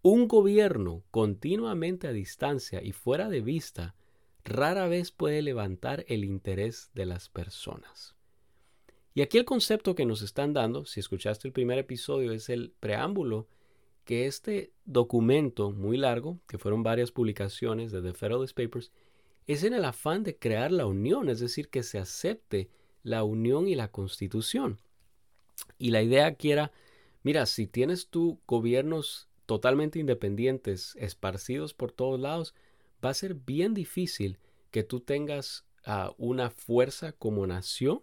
Un 0.00 0.26
gobierno 0.26 1.04
continuamente 1.10 2.08
a 2.08 2.12
distancia 2.12 2.82
y 2.82 2.92
fuera 2.92 3.28
de 3.28 3.42
vista 3.42 3.94
rara 4.42 4.88
vez 4.88 5.12
puede 5.12 5.42
levantar 5.42 6.06
el 6.08 6.24
interés 6.24 6.90
de 6.94 7.04
las 7.04 7.28
personas. 7.28 8.16
Y 9.12 9.20
aquí 9.20 9.36
el 9.36 9.44
concepto 9.44 9.94
que 9.94 10.06
nos 10.06 10.22
están 10.22 10.54
dando, 10.54 10.86
si 10.86 11.00
escuchaste 11.00 11.46
el 11.46 11.52
primer 11.52 11.76
episodio, 11.78 12.32
es 12.32 12.48
el 12.48 12.72
preámbulo 12.80 13.48
que 14.08 14.24
este 14.24 14.72
documento 14.86 15.70
muy 15.70 15.98
largo, 15.98 16.40
que 16.48 16.56
fueron 16.56 16.82
varias 16.82 17.12
publicaciones 17.12 17.92
de 17.92 18.00
The 18.00 18.14
Federalist 18.14 18.56
Papers, 18.56 18.90
es 19.46 19.64
en 19.64 19.74
el 19.74 19.84
afán 19.84 20.22
de 20.22 20.38
crear 20.38 20.72
la 20.72 20.86
unión, 20.86 21.28
es 21.28 21.40
decir, 21.40 21.68
que 21.68 21.82
se 21.82 21.98
acepte 21.98 22.70
la 23.02 23.22
unión 23.22 23.68
y 23.68 23.74
la 23.74 23.88
constitución. 23.88 24.80
Y 25.76 25.90
la 25.90 26.00
idea 26.00 26.24
aquí 26.24 26.52
era, 26.52 26.72
mira, 27.22 27.44
si 27.44 27.66
tienes 27.66 28.08
tú 28.08 28.40
gobiernos 28.46 29.28
totalmente 29.44 29.98
independientes, 29.98 30.96
esparcidos 30.98 31.74
por 31.74 31.92
todos 31.92 32.18
lados, 32.18 32.54
va 33.04 33.10
a 33.10 33.14
ser 33.14 33.34
bien 33.34 33.74
difícil 33.74 34.38
que 34.70 34.84
tú 34.84 35.00
tengas 35.00 35.66
ah, 35.84 36.14
una 36.16 36.48
fuerza 36.48 37.12
como 37.12 37.46
nación, 37.46 38.00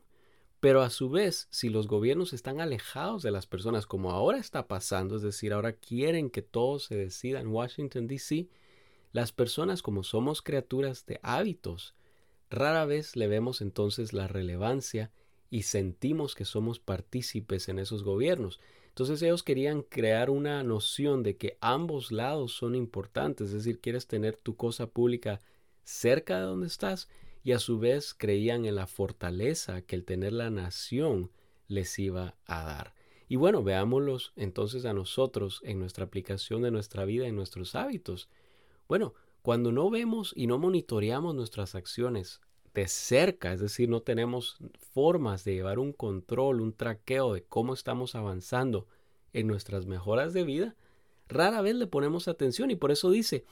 pero 0.66 0.82
a 0.82 0.90
su 0.90 1.12
vez, 1.12 1.48
si 1.52 1.70
los 1.70 1.88
gobiernos 1.88 2.34
están 2.34 2.60
alejados 2.60 3.22
de 3.22 3.30
las 3.30 3.46
personas, 3.46 3.86
como 3.86 4.10
ahora 4.10 4.40
está 4.40 4.68
pasando, 4.68 5.16
es 5.16 5.22
decir, 5.22 5.54
ahora 5.54 5.74
quieren 5.74 6.32
que 6.32 6.42
todo 6.42 6.80
se 6.80 6.96
decida 6.96 7.40
en 7.40 7.50
Washington, 7.50 8.08
D.C., 8.08 8.48
las 9.12 9.32
personas, 9.32 9.84
como 9.84 10.02
somos 10.02 10.42
criaturas 10.42 11.06
de 11.06 11.20
hábitos, 11.22 11.94
rara 12.50 12.84
vez 12.86 13.16
le 13.16 13.28
vemos 13.28 13.62
entonces 13.62 14.12
la 14.12 14.28
relevancia 14.28 15.12
y 15.52 15.62
sentimos 15.62 16.34
que 16.34 16.46
somos 16.46 16.80
partícipes 16.80 17.70
en 17.70 17.78
esos 17.78 18.02
gobiernos. 18.02 18.60
Entonces 18.88 19.22
ellos 19.22 19.44
querían 19.44 19.84
crear 19.84 20.32
una 20.32 20.64
noción 20.64 21.22
de 21.22 21.38
que 21.38 21.60
ambos 21.62 22.12
lados 22.12 22.54
son 22.54 22.74
importantes, 22.74 23.50
es 23.50 23.54
decir, 23.54 23.82
quieres 23.82 24.08
tener 24.08 24.36
tu 24.36 24.56
cosa 24.56 24.88
pública 24.88 25.42
cerca 25.84 26.38
de 26.38 26.46
donde 26.46 26.66
estás 26.66 27.08
y 27.46 27.52
a 27.52 27.60
su 27.60 27.78
vez 27.78 28.16
creían 28.16 28.66
en 28.66 28.74
la 28.74 28.88
fortaleza 28.88 29.84
que 29.84 29.96
el 29.96 30.04
tener 30.04 30.34
la 30.34 30.50
nación 30.50 31.30
les 31.68 31.98
iba 32.00 32.36
a 32.48 32.64
dar. 32.64 32.96
Y 33.30 33.36
bueno, 33.36 33.64
veámoslos 33.64 34.34
entonces 34.36 34.84
a 34.86 34.94
nosotros 34.94 35.62
en 35.64 35.78
nuestra 35.78 36.06
aplicación 36.06 36.64
de 36.64 36.72
nuestra 36.72 37.06
vida, 37.06 37.28
en 37.28 37.36
nuestros 37.36 37.76
hábitos. 37.76 38.30
Bueno, 38.88 39.14
cuando 39.44 39.72
no 39.72 39.92
vemos 39.92 40.34
y 40.36 40.48
no 40.48 40.58
monitoreamos 40.58 41.36
nuestras 41.36 41.76
acciones 41.76 42.42
de 42.74 42.88
cerca, 42.88 43.54
es 43.54 43.60
decir, 43.60 43.90
no 43.90 44.02
tenemos 44.02 44.58
formas 44.94 45.44
de 45.44 45.54
llevar 45.54 45.78
un 45.78 45.94
control, 45.94 46.62
un 46.62 46.74
traqueo 46.74 47.36
de 47.36 47.44
cómo 47.44 47.76
estamos 47.76 48.16
avanzando 48.16 48.88
en 49.34 49.46
nuestras 49.46 49.86
mejoras 49.86 50.34
de 50.34 50.46
vida, 50.46 50.76
rara 51.28 51.62
vez 51.62 51.76
le 51.76 51.86
ponemos 51.86 52.28
atención 52.28 52.72
y 52.72 52.76
por 52.76 52.92
eso 52.92 53.12
dice, 53.12 53.46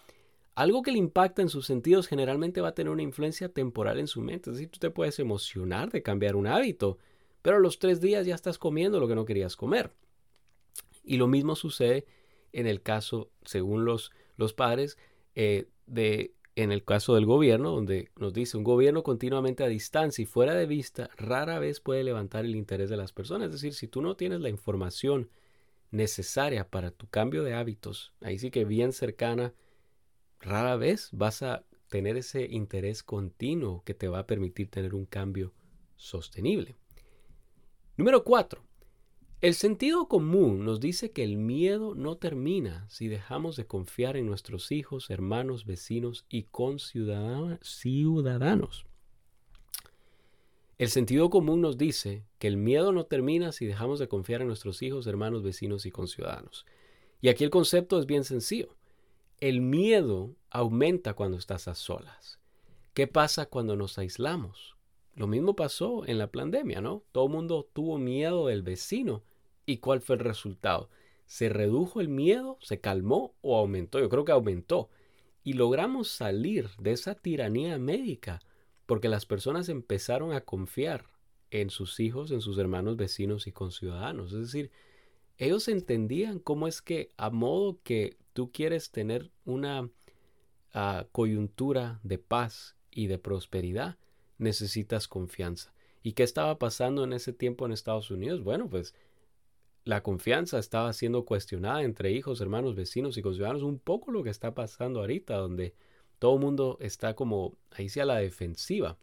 algo 0.55 0.83
que 0.83 0.91
le 0.91 0.99
impacta 0.99 1.41
en 1.41 1.49
sus 1.49 1.65
sentidos 1.65 2.07
generalmente 2.07 2.61
va 2.61 2.69
a 2.69 2.75
tener 2.75 2.91
una 2.91 3.01
influencia 3.01 3.49
temporal 3.49 3.99
en 3.99 4.07
su 4.07 4.21
mente. 4.21 4.49
Es 4.49 4.57
decir, 4.57 4.69
tú 4.69 4.79
te 4.79 4.91
puedes 4.91 5.19
emocionar 5.19 5.91
de 5.91 6.03
cambiar 6.03 6.35
un 6.35 6.47
hábito, 6.47 6.99
pero 7.41 7.57
a 7.57 7.59
los 7.59 7.79
tres 7.79 8.01
días 8.01 8.25
ya 8.25 8.35
estás 8.35 8.57
comiendo 8.57 8.99
lo 8.99 9.07
que 9.07 9.15
no 9.15 9.25
querías 9.25 9.55
comer. 9.55 9.91
Y 11.03 11.17
lo 11.17 11.27
mismo 11.27 11.55
sucede 11.55 12.05
en 12.51 12.67
el 12.67 12.81
caso, 12.81 13.31
según 13.43 13.83
los, 13.83 14.11
los 14.37 14.53
padres, 14.53 14.97
eh, 15.33 15.67
de, 15.87 16.35
en 16.55 16.71
el 16.71 16.83
caso 16.83 17.15
del 17.15 17.25
gobierno, 17.25 17.71
donde 17.71 18.11
nos 18.15 18.31
dice 18.31 18.57
un 18.57 18.63
gobierno 18.63 19.01
continuamente 19.01 19.63
a 19.63 19.67
distancia 19.67 20.21
y 20.21 20.25
fuera 20.25 20.53
de 20.53 20.67
vista, 20.67 21.09
rara 21.17 21.57
vez 21.57 21.79
puede 21.79 22.03
levantar 22.03 22.45
el 22.45 22.55
interés 22.55 22.91
de 22.91 22.97
las 22.97 23.11
personas. 23.11 23.47
Es 23.47 23.53
decir, 23.53 23.73
si 23.73 23.87
tú 23.87 24.01
no 24.03 24.15
tienes 24.15 24.39
la 24.39 24.49
información 24.49 25.29
necesaria 25.89 26.69
para 26.69 26.91
tu 26.91 27.07
cambio 27.07 27.43
de 27.43 27.55
hábitos, 27.55 28.13
ahí 28.21 28.37
sí 28.37 28.51
que 28.51 28.65
bien 28.65 28.93
cercana 28.93 29.53
rara 30.43 30.75
vez 30.75 31.09
vas 31.11 31.41
a 31.41 31.63
tener 31.89 32.17
ese 32.17 32.45
interés 32.45 33.03
continuo 33.03 33.83
que 33.83 33.93
te 33.93 34.07
va 34.07 34.19
a 34.19 34.27
permitir 34.27 34.69
tener 34.69 34.95
un 34.95 35.05
cambio 35.05 35.53
sostenible. 35.95 36.75
Número 37.97 38.23
4. 38.23 38.63
El 39.41 39.55
sentido 39.55 40.07
común 40.07 40.63
nos 40.63 40.79
dice 40.79 41.11
que 41.11 41.23
el 41.23 41.37
miedo 41.37 41.95
no 41.95 42.17
termina 42.17 42.87
si 42.89 43.09
dejamos 43.09 43.57
de 43.57 43.67
confiar 43.67 44.15
en 44.15 44.25
nuestros 44.25 44.71
hijos, 44.71 45.09
hermanos, 45.09 45.65
vecinos 45.65 46.25
y 46.29 46.43
conciudadanos. 46.43 48.85
El 50.77 50.89
sentido 50.89 51.29
común 51.29 51.61
nos 51.61 51.77
dice 51.77 52.25
que 52.39 52.47
el 52.47 52.57
miedo 52.57 52.91
no 52.91 53.05
termina 53.05 53.51
si 53.51 53.65
dejamos 53.65 53.99
de 53.99 54.07
confiar 54.07 54.41
en 54.41 54.47
nuestros 54.47 54.81
hijos, 54.81 55.07
hermanos, 55.07 55.43
vecinos 55.43 55.85
y 55.85 55.91
conciudadanos. 55.91 56.65
Y 57.21 57.29
aquí 57.29 57.43
el 57.43 57.49
concepto 57.49 57.99
es 57.99 58.05
bien 58.05 58.23
sencillo. 58.23 58.75
El 59.43 59.59
miedo 59.59 60.37
aumenta 60.51 61.15
cuando 61.15 61.37
estás 61.37 61.67
a 61.67 61.75
solas. 61.75 62.39
¿Qué 62.93 63.07
pasa 63.07 63.47
cuando 63.47 63.75
nos 63.75 63.97
aislamos? 63.97 64.77
Lo 65.15 65.27
mismo 65.27 65.53
pasó 65.53 66.07
en 66.07 66.17
la 66.17 66.31
pandemia, 66.31 66.79
¿no? 66.79 67.03
Todo 67.11 67.25
el 67.25 67.33
mundo 67.33 67.69
tuvo 67.73 67.97
miedo 67.97 68.47
del 68.47 68.63
vecino. 68.63 69.25
¿Y 69.65 69.79
cuál 69.79 69.99
fue 69.99 70.15
el 70.15 70.21
resultado? 70.21 70.89
¿Se 71.25 71.49
redujo 71.49 71.99
el 71.99 72.07
miedo? 72.07 72.57
¿Se 72.61 72.79
calmó 72.79 73.35
o 73.41 73.57
aumentó? 73.57 73.99
Yo 73.99 74.07
creo 74.07 74.23
que 74.23 74.31
aumentó. 74.31 74.89
Y 75.43 75.55
logramos 75.55 76.07
salir 76.07 76.69
de 76.79 76.93
esa 76.93 77.13
tiranía 77.13 77.77
médica 77.77 78.39
porque 78.85 79.09
las 79.09 79.25
personas 79.25 79.67
empezaron 79.67 80.31
a 80.31 80.39
confiar 80.39 81.09
en 81.51 81.69
sus 81.69 81.99
hijos, 81.99 82.31
en 82.31 82.39
sus 82.39 82.57
hermanos, 82.59 82.95
vecinos 82.95 83.45
y 83.47 83.51
conciudadanos. 83.51 84.31
Es 84.31 84.39
decir, 84.39 84.71
ellos 85.37 85.67
entendían 85.67 86.39
cómo 86.39 86.65
es 86.69 86.81
que 86.81 87.09
a 87.17 87.29
modo 87.29 87.81
que 87.83 88.22
tú 88.33 88.51
quieres 88.51 88.91
tener 88.91 89.31
una 89.45 89.89
ah, 90.73 91.07
coyuntura 91.11 91.99
de 92.03 92.17
paz 92.17 92.75
y 92.91 93.07
de 93.07 93.17
prosperidad, 93.17 93.97
necesitas 94.37 95.07
confianza. 95.07 95.73
¿Y 96.01 96.13
qué 96.13 96.23
estaba 96.23 96.59
pasando 96.59 97.03
en 97.03 97.13
ese 97.13 97.31
tiempo 97.31 97.65
en 97.65 97.71
Estados 97.71 98.11
Unidos? 98.11 98.43
Bueno, 98.43 98.69
pues 98.69 98.93
la 99.85 100.03
confianza 100.03 100.59
estaba 100.59 100.91
siendo 100.93 101.25
cuestionada 101.25 101.83
entre 101.83 102.11
hijos, 102.11 102.41
hermanos, 102.41 102.75
vecinos 102.75 103.17
y 103.17 103.21
conciudadanos, 103.21 103.63
un 103.63 103.79
poco 103.79 104.11
lo 104.11 104.23
que 104.23 104.29
está 104.29 104.53
pasando 104.53 104.99
ahorita, 104.99 105.35
donde 105.35 105.73
todo 106.19 106.35
el 106.35 106.41
mundo 106.41 106.77
está 106.81 107.15
como 107.15 107.57
ahí 107.71 107.89
sea 107.89 108.05
la 108.05 108.17
defensiva 108.17 108.97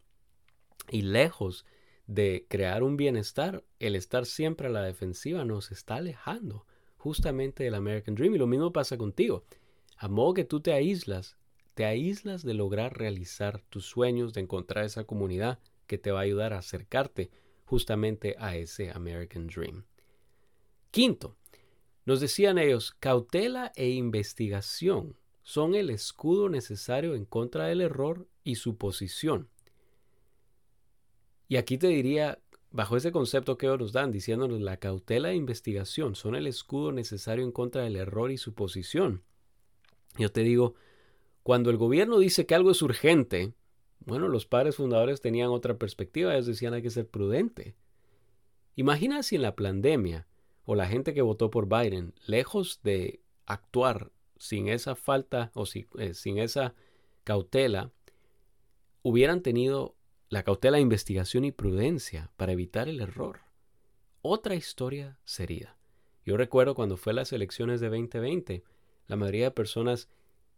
y 0.91 1.03
lejos 1.03 1.67
de 2.07 2.47
crear 2.49 2.83
un 2.83 2.97
bienestar, 2.97 3.63
el 3.79 3.95
estar 3.95 4.27
siempre 4.27 4.67
a 4.69 4.71
la 4.71 4.83
defensiva 4.83 5.45
nos 5.45 5.71
está 5.71 5.97
alejando 5.97 6.67
justamente 7.01 7.65
del 7.65 7.75
American 7.75 8.15
Dream. 8.15 8.35
Y 8.35 8.39
lo 8.39 8.47
mismo 8.47 8.73
pasa 8.73 8.99
contigo. 8.99 9.45
A 9.97 10.09
modo 10.09 10.35
que 10.35 10.45
tú 10.45 10.61
te 10.61 10.73
aíslas, 10.73 11.37
te 11.75 11.87
aíslas 11.87 12.45
de 12.45 12.55
lograr 12.55 12.99
realizar 12.99 13.63
tus 13.71 13.87
sueños, 13.87 14.35
de 14.35 14.43
encontrar 14.43 14.85
esa 14.85 15.05
comunidad 15.05 15.59
que 15.87 15.99
te 15.99 16.11
va 16.11 16.21
a 16.21 16.23
ayudar 16.23 16.53
a 16.53 16.59
acercarte 16.59 17.31
justamente 17.65 18.37
a 18.39 18.57
ese 18.57 18.91
American 18.91 19.47
Dream. 19.47 19.85
Quinto, 20.91 21.37
nos 22.05 22.21
decían 22.21 22.59
ellos, 22.59 22.95
cautela 22.99 23.73
e 23.77 23.89
investigación 23.89 25.17
son 25.43 25.75
el 25.75 25.91
escudo 25.91 26.49
necesario 26.49 27.15
en 27.15 27.25
contra 27.25 27.67
del 27.67 27.81
error 27.81 28.29
y 28.45 28.57
su 28.57 28.77
posición. 28.77 29.49
Y 31.49 31.57
aquí 31.57 31.79
te 31.79 31.89
diría, 31.89 32.41
bajo 32.71 32.97
ese 32.97 33.13
concepto 33.13 33.59
que 33.59 33.67
nos 33.67 33.93
dan, 33.93 34.13
diciéndonos 34.13 34.61
la 34.61 34.77
cautela 34.77 35.31
e 35.31 35.37
investigación 35.37 36.15
son 36.15 36.35
el 36.35 36.47
escudo 36.47 36.93
necesario 36.93 37.45
en 37.45 37.53
contra 37.53 37.83
del 37.83 37.97
error 37.97 38.31
y 38.31 38.39
su 38.39 38.55
posición. 38.55 39.23
Yo 40.19 40.31
te 40.31 40.43
digo, 40.43 40.75
cuando 41.43 41.71
el 41.71 41.77
gobierno 41.77 42.19
dice 42.19 42.47
que 42.47 42.55
algo 42.55 42.71
es 42.71 42.83
urgente, 42.83 43.55
bueno, 44.01 44.29
los 44.29 44.47
padres 44.47 44.77
fundadores 44.77 45.21
tenían 45.21 45.51
otra 45.51 45.75
perspectiva, 45.75 46.33
ellos 46.33 46.47
decían 46.47 46.75
hay 46.75 46.83
que 46.83 46.91
ser 46.91 47.09
prudente. 47.09 47.75
Imagina 48.77 49.23
si 49.23 49.37
en 49.37 49.43
la 49.43 49.57
pandemia 49.57 50.27
o 50.65 50.75
la 50.75 50.87
gente 50.87 51.13
que 51.13 51.23
votó 51.23 51.51
por 51.51 51.69
Biden, 51.69 52.15
lejos 52.27 52.81
de 52.83 53.21
actuar 53.47 54.11
sin 54.39 54.69
esa 54.69 54.95
falta 54.95 55.51
o 55.55 55.65
eh, 55.99 56.15
sin 56.15 56.39
esa 56.39 56.75
cautela, 57.25 57.91
hubieran 59.03 59.43
tenido 59.43 59.97
la 60.31 60.45
cautela 60.45 60.77
de 60.77 60.83
investigación 60.83 61.45
y 61.45 61.51
prudencia 61.51 62.31
para 62.37 62.53
evitar 62.53 62.89
el 62.89 63.01
error. 63.01 63.41
Otra 64.23 64.55
historia 64.55 65.19
sería. 65.25 65.77
Yo 66.25 66.37
recuerdo 66.37 66.77
cuando 66.77 66.97
fue 66.97 67.13
las 67.13 67.33
elecciones 67.33 67.81
de 67.81 67.89
2020, 67.89 68.63
la 69.09 69.17
mayoría 69.17 69.47
de 69.47 69.51
personas 69.51 70.09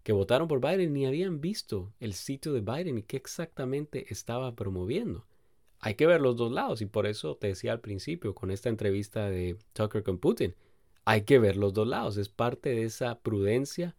que 0.02 0.12
votaron 0.12 0.46
por 0.46 0.60
Biden 0.60 0.92
ni 0.92 1.06
habían 1.06 1.40
visto 1.40 1.94
el 2.00 2.12
sitio 2.12 2.52
de 2.52 2.60
Biden 2.60 2.98
y 2.98 3.02
qué 3.02 3.16
exactamente 3.16 4.12
estaba 4.12 4.54
promoviendo. 4.54 5.26
Hay 5.78 5.94
que 5.94 6.06
ver 6.06 6.20
los 6.20 6.36
dos 6.36 6.52
lados 6.52 6.82
y 6.82 6.86
por 6.86 7.06
eso 7.06 7.36
te 7.36 7.46
decía 7.46 7.72
al 7.72 7.80
principio 7.80 8.34
con 8.34 8.50
esta 8.50 8.68
entrevista 8.68 9.30
de 9.30 9.56
Tucker 9.72 10.02
con 10.02 10.18
Putin, 10.18 10.54
hay 11.06 11.22
que 11.22 11.38
ver 11.38 11.56
los 11.56 11.72
dos 11.72 11.88
lados, 11.88 12.18
es 12.18 12.28
parte 12.28 12.68
de 12.68 12.84
esa 12.84 13.20
prudencia, 13.20 13.96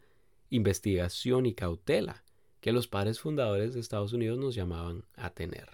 investigación 0.52 1.48
y 1.48 1.56
cautela 1.56 2.23
que 2.64 2.72
los 2.72 2.88
padres 2.88 3.20
fundadores 3.20 3.74
de 3.74 3.82
Estados 3.82 4.14
Unidos 4.14 4.40
nos 4.40 4.56
llamaban 4.56 5.04
a 5.18 5.32
tener. 5.32 5.68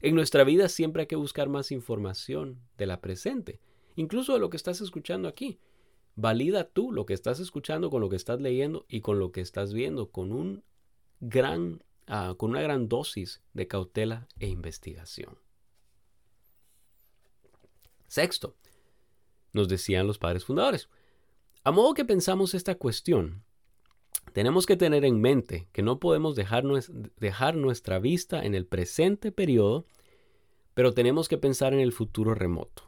En 0.00 0.14
nuestra 0.14 0.44
vida 0.44 0.70
siempre 0.70 1.02
hay 1.02 1.06
que 1.06 1.14
buscar 1.14 1.50
más 1.50 1.70
información 1.70 2.58
de 2.78 2.86
la 2.86 3.02
presente, 3.02 3.60
incluso 3.96 4.32
de 4.32 4.38
lo 4.38 4.48
que 4.48 4.56
estás 4.56 4.80
escuchando 4.80 5.28
aquí. 5.28 5.60
Valida 6.16 6.64
tú 6.64 6.90
lo 6.90 7.04
que 7.04 7.12
estás 7.12 7.38
escuchando 7.38 7.90
con 7.90 8.00
lo 8.00 8.08
que 8.08 8.16
estás 8.16 8.40
leyendo 8.40 8.86
y 8.88 9.02
con 9.02 9.18
lo 9.18 9.30
que 9.30 9.42
estás 9.42 9.74
viendo 9.74 10.10
con 10.10 10.32
un 10.32 10.64
gran 11.20 11.84
ah, 12.06 12.34
con 12.38 12.52
una 12.52 12.62
gran 12.62 12.88
dosis 12.88 13.42
de 13.52 13.68
cautela 13.68 14.26
e 14.40 14.48
investigación. 14.48 15.36
Sexto, 18.08 18.56
nos 19.52 19.68
decían 19.68 20.06
los 20.06 20.16
padres 20.16 20.46
fundadores. 20.46 20.88
A 21.62 21.72
modo 21.72 21.92
que 21.92 22.06
pensamos 22.06 22.54
esta 22.54 22.74
cuestión, 22.76 23.44
tenemos 24.32 24.66
que 24.66 24.76
tener 24.76 25.04
en 25.04 25.20
mente 25.20 25.68
que 25.72 25.82
no 25.82 25.98
podemos 25.98 26.34
dejar, 26.34 26.64
nuestra 26.64 27.98
vista 27.98 28.44
en 28.44 28.54
el 28.54 28.66
presente 28.66 29.32
periodo, 29.32 29.84
pero 30.74 30.94
tenemos 30.94 31.28
que 31.28 31.38
pensar 31.38 31.74
en 31.74 31.80
el 31.80 31.92
futuro 31.92 32.34
remoto. 32.34 32.84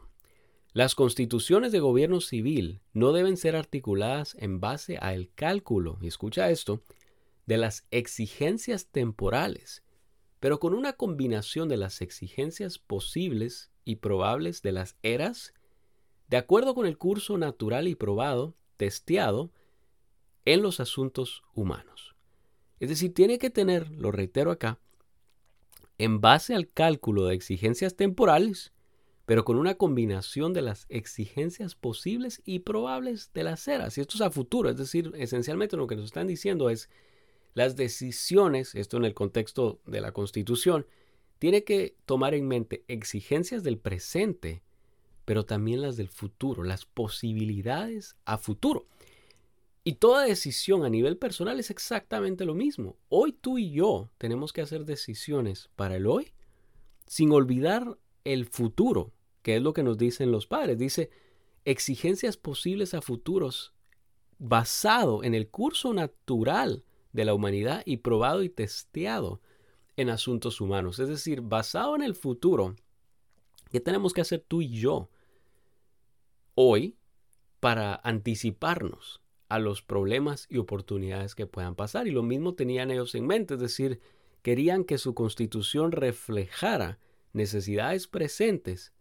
Las 0.73 0.95
constituciones 0.95 1.71
de 1.71 1.79
gobierno 1.79 2.19
civil 2.19 2.81
no 2.93 3.13
deben 3.13 3.37
ser 3.37 3.55
articuladas 3.55 4.35
en 4.39 4.59
base 4.59 4.97
al 4.97 5.29
cálculo, 5.33 5.97
y 6.01 6.07
escucha 6.07 6.49
esto, 6.49 6.81
de 7.45 7.57
las 7.57 7.85
exigencias 7.91 8.87
temporales, 8.87 9.83
pero 10.39 10.59
con 10.59 10.73
una 10.73 10.93
combinación 10.93 11.69
de 11.69 11.77
las 11.77 12.01
exigencias 12.01 12.79
posibles 12.79 13.71
y 13.85 13.97
probables 13.97 14.63
de 14.63 14.71
las 14.71 14.97
eras, 15.03 15.53
de 16.27 16.37
acuerdo 16.37 16.73
con 16.73 16.87
el 16.87 16.97
curso 16.97 17.37
natural 17.37 17.87
y 17.87 17.95
probado, 17.95 18.55
testeado, 18.77 19.51
en 20.45 20.61
los 20.61 20.79
asuntos 20.79 21.43
humanos. 21.53 22.15
Es 22.79 22.89
decir, 22.89 23.13
tiene 23.13 23.39
que 23.39 23.49
tener, 23.49 23.89
lo 23.91 24.11
reitero 24.11 24.51
acá, 24.51 24.79
en 25.97 26.21
base 26.21 26.55
al 26.55 26.69
cálculo 26.69 27.25
de 27.25 27.35
exigencias 27.35 27.95
temporales, 27.95 28.73
pero 29.25 29.43
con 29.43 29.57
una 29.57 29.75
combinación 29.75 30.53
de 30.53 30.61
las 30.61 30.85
exigencias 30.89 31.73
posibles 31.73 32.41
y 32.45 32.59
probables 32.59 33.31
de 33.33 33.43
las 33.43 33.67
eras. 33.67 33.97
Y 33.97 34.01
esto 34.01 34.17
es 34.17 34.21
a 34.21 34.29
futuro, 34.29 34.69
es 34.69 34.77
decir, 34.77 35.11
esencialmente 35.15 35.77
lo 35.77 35.87
que 35.87 35.95
nos 35.95 36.05
están 36.05 36.27
diciendo 36.27 36.69
es 36.69 36.89
las 37.55 37.75
decisiones, 37.75 38.75
esto 38.75 38.97
en 38.97 39.05
el 39.05 39.13
contexto 39.13 39.79
de 39.85 40.01
la 40.01 40.11
Constitución, 40.11 40.85
tiene 41.39 41.63
que 41.63 41.95
tomar 42.05 42.35
en 42.35 42.47
mente 42.47 42.83
exigencias 42.87 43.63
del 43.63 43.77
presente, 43.77 44.61
pero 45.23 45.45
también 45.45 45.81
las 45.81 45.97
del 45.97 46.09
futuro, 46.09 46.63
las 46.63 46.85
posibilidades 46.85 48.15
a 48.25 48.37
futuro. 48.37 48.87
Y 49.87 49.93
toda 49.93 50.25
decisión 50.25 50.83
a 50.83 50.89
nivel 50.89 51.15
personal 51.15 51.59
es 51.59 51.69
exactamente 51.69 52.43
lo 52.43 52.55
mismo. 52.55 52.97
Hoy 53.07 53.33
tú 53.33 53.59
y 53.59 53.69
yo 53.69 54.09
tenemos 54.17 54.51
que 54.51 54.61
hacer 54.61 54.83
decisiones 54.83 55.69
para 55.75 55.95
el 55.95 56.07
hoy 56.07 56.33
sin 57.05 57.31
olvidar 57.31 57.95
el 58.23 58.47
futuro, 58.47 59.13
que 59.43 59.57
es 59.57 59.61
lo 59.61 59.73
que 59.73 59.83
nos 59.83 59.99
dicen 59.99 60.31
los 60.31 60.47
padres. 60.47 60.79
Dice, 60.79 61.11
exigencias 61.65 62.35
posibles 62.35 62.95
a 62.95 63.01
futuros 63.03 63.75
basado 64.39 65.23
en 65.23 65.35
el 65.35 65.49
curso 65.49 65.93
natural 65.93 66.83
de 67.13 67.25
la 67.25 67.35
humanidad 67.35 67.83
y 67.85 67.97
probado 67.97 68.41
y 68.41 68.49
testeado 68.49 69.39
en 69.97 70.09
asuntos 70.09 70.61
humanos. 70.61 70.97
Es 70.97 71.09
decir, 71.09 71.41
basado 71.41 71.95
en 71.95 72.01
el 72.01 72.15
futuro, 72.15 72.75
¿qué 73.69 73.79
tenemos 73.79 74.13
que 74.13 74.21
hacer 74.21 74.43
tú 74.47 74.63
y 74.63 74.79
yo 74.79 75.11
hoy 76.55 76.97
para 77.59 78.01
anticiparnos 78.03 79.21
a 79.55 79.59
los 79.59 79.81
problemas 79.81 80.47
y 80.49 80.57
oportunidades 80.57 81.35
que 81.35 81.47
puedan 81.47 81.75
pasar? 81.75 82.07
Y 82.07 82.11
lo 82.11 82.23
mismo 82.23 82.53
tenían 82.53 82.91
ellos 82.91 83.15
en 83.15 83.25
mente, 83.25 83.55
es 83.55 83.59
decir, 83.59 83.99
querían 84.41 84.83
que 84.83 84.97
su 84.97 85.13
constitución 85.13 85.91
reflejara 85.91 86.99
necesidades 87.33 88.07
presentes, 88.07 88.93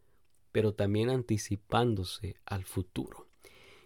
pero 0.53 0.75
también 0.75 1.11
anticipándose 1.11 2.37
al 2.47 2.65
futuro. 2.65 3.29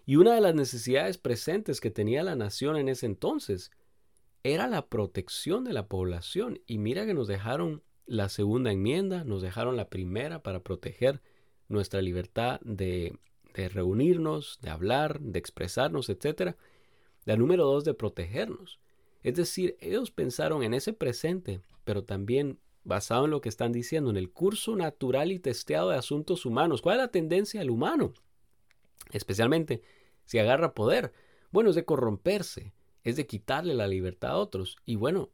Y 0.06 0.16
una 0.16 0.34
de 0.34 0.40
las 0.40 0.54
necesidades 0.54 1.18
presentes 1.18 1.80
que 1.80 1.90
tenía 1.90 2.22
la 2.22 2.36
nación 2.36 2.76
en 2.76 2.88
ese 2.88 3.06
entonces 3.06 3.70
era 4.42 4.66
la 4.66 4.86
protección 4.88 5.64
de 5.64 5.72
la 5.72 5.86
población. 5.86 6.60
Y 6.66 6.78
mira 6.78 7.04
que 7.04 7.12
nos 7.14 7.28
dejaron 7.28 7.82
la 8.06 8.28
segunda 8.28 8.72
enmienda, 8.72 9.24
nos 9.24 9.42
dejaron 9.42 9.76
la 9.76 9.90
primera 9.90 10.42
para 10.42 10.60
proteger 10.60 11.20
nuestra 11.68 12.00
libertad 12.00 12.60
de, 12.62 13.18
de 13.62 13.68
reunirnos, 13.68 14.58
de 14.62 14.70
hablar, 14.70 15.20
de 15.20 15.38
expresarnos, 15.38 16.08
etc. 16.08 16.54
La 17.24 17.36
número 17.36 17.64
dos, 17.64 17.84
de 17.84 17.92
protegernos. 17.92 18.78
Es 19.22 19.34
decir, 19.34 19.76
ellos 19.80 20.12
pensaron 20.12 20.62
en 20.62 20.74
ese 20.74 20.92
presente, 20.92 21.60
pero 21.84 22.04
también 22.04 22.60
basado 22.84 23.24
en 23.24 23.32
lo 23.32 23.40
que 23.40 23.48
están 23.48 23.72
diciendo, 23.72 24.10
en 24.10 24.16
el 24.16 24.30
curso 24.30 24.76
natural 24.76 25.32
y 25.32 25.40
testeado 25.40 25.90
de 25.90 25.96
asuntos 25.96 26.46
humanos. 26.46 26.80
¿Cuál 26.80 26.98
es 26.98 27.02
la 27.02 27.10
tendencia 27.10 27.58
del 27.58 27.70
humano? 27.70 28.14
Especialmente 29.10 29.82
si 30.24 30.38
agarra 30.38 30.72
poder. 30.72 31.12
Bueno, 31.50 31.70
es 31.70 31.76
de 31.76 31.84
corromperse, 31.84 32.72
es 33.02 33.16
de 33.16 33.26
quitarle 33.26 33.74
la 33.74 33.88
libertad 33.88 34.30
a 34.30 34.36
otros. 34.36 34.76
Y 34.84 34.94
bueno, 34.94 35.30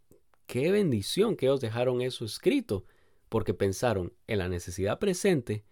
qué 0.46 0.70
bendición 0.70 1.36
que 1.36 1.46
ellos 1.46 1.60
dejaron 1.60 2.00
eso 2.00 2.24
escrito, 2.24 2.86
porque 3.28 3.52
pensaron 3.52 4.14
en 4.26 4.38
la 4.38 4.48
necesidad 4.48 4.98
presente, 4.98 5.62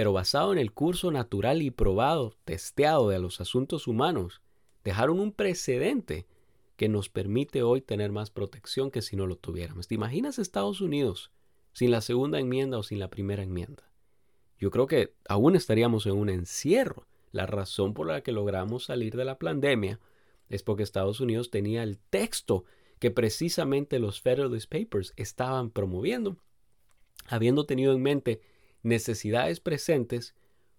pero 0.00 0.14
basado 0.14 0.50
en 0.54 0.58
el 0.58 0.72
curso 0.72 1.10
natural 1.10 1.60
y 1.60 1.70
probado, 1.70 2.34
testeado 2.46 3.10
de 3.10 3.18
los 3.18 3.38
asuntos 3.42 3.86
humanos, 3.86 4.40
dejaron 4.82 5.20
un 5.20 5.30
precedente 5.30 6.26
que 6.78 6.88
nos 6.88 7.10
permite 7.10 7.62
hoy 7.62 7.82
tener 7.82 8.10
más 8.10 8.30
protección 8.30 8.90
que 8.90 9.02
si 9.02 9.14
no 9.14 9.26
lo 9.26 9.36
tuviéramos. 9.36 9.88
¿Te 9.88 9.96
imaginas 9.96 10.38
Estados 10.38 10.80
Unidos 10.80 11.32
sin 11.74 11.90
la 11.90 12.00
segunda 12.00 12.38
enmienda 12.38 12.78
o 12.78 12.82
sin 12.82 12.98
la 12.98 13.10
primera 13.10 13.42
enmienda? 13.42 13.92
Yo 14.58 14.70
creo 14.70 14.86
que 14.86 15.12
aún 15.28 15.54
estaríamos 15.54 16.06
en 16.06 16.12
un 16.12 16.30
encierro. 16.30 17.06
La 17.30 17.44
razón 17.44 17.92
por 17.92 18.06
la 18.06 18.22
que 18.22 18.32
logramos 18.32 18.86
salir 18.86 19.14
de 19.16 19.26
la 19.26 19.38
pandemia 19.38 20.00
es 20.48 20.62
porque 20.62 20.82
Estados 20.82 21.20
Unidos 21.20 21.50
tenía 21.50 21.82
el 21.82 21.98
texto 21.98 22.64
que 23.00 23.10
precisamente 23.10 23.98
los 23.98 24.22
Federalist 24.22 24.72
Papers 24.72 25.12
estaban 25.16 25.68
promoviendo, 25.68 26.38
habiendo 27.26 27.66
tenido 27.66 27.92
en 27.92 28.00
mente 28.00 28.40
necesidades 28.82 29.60
presentes 29.60 30.34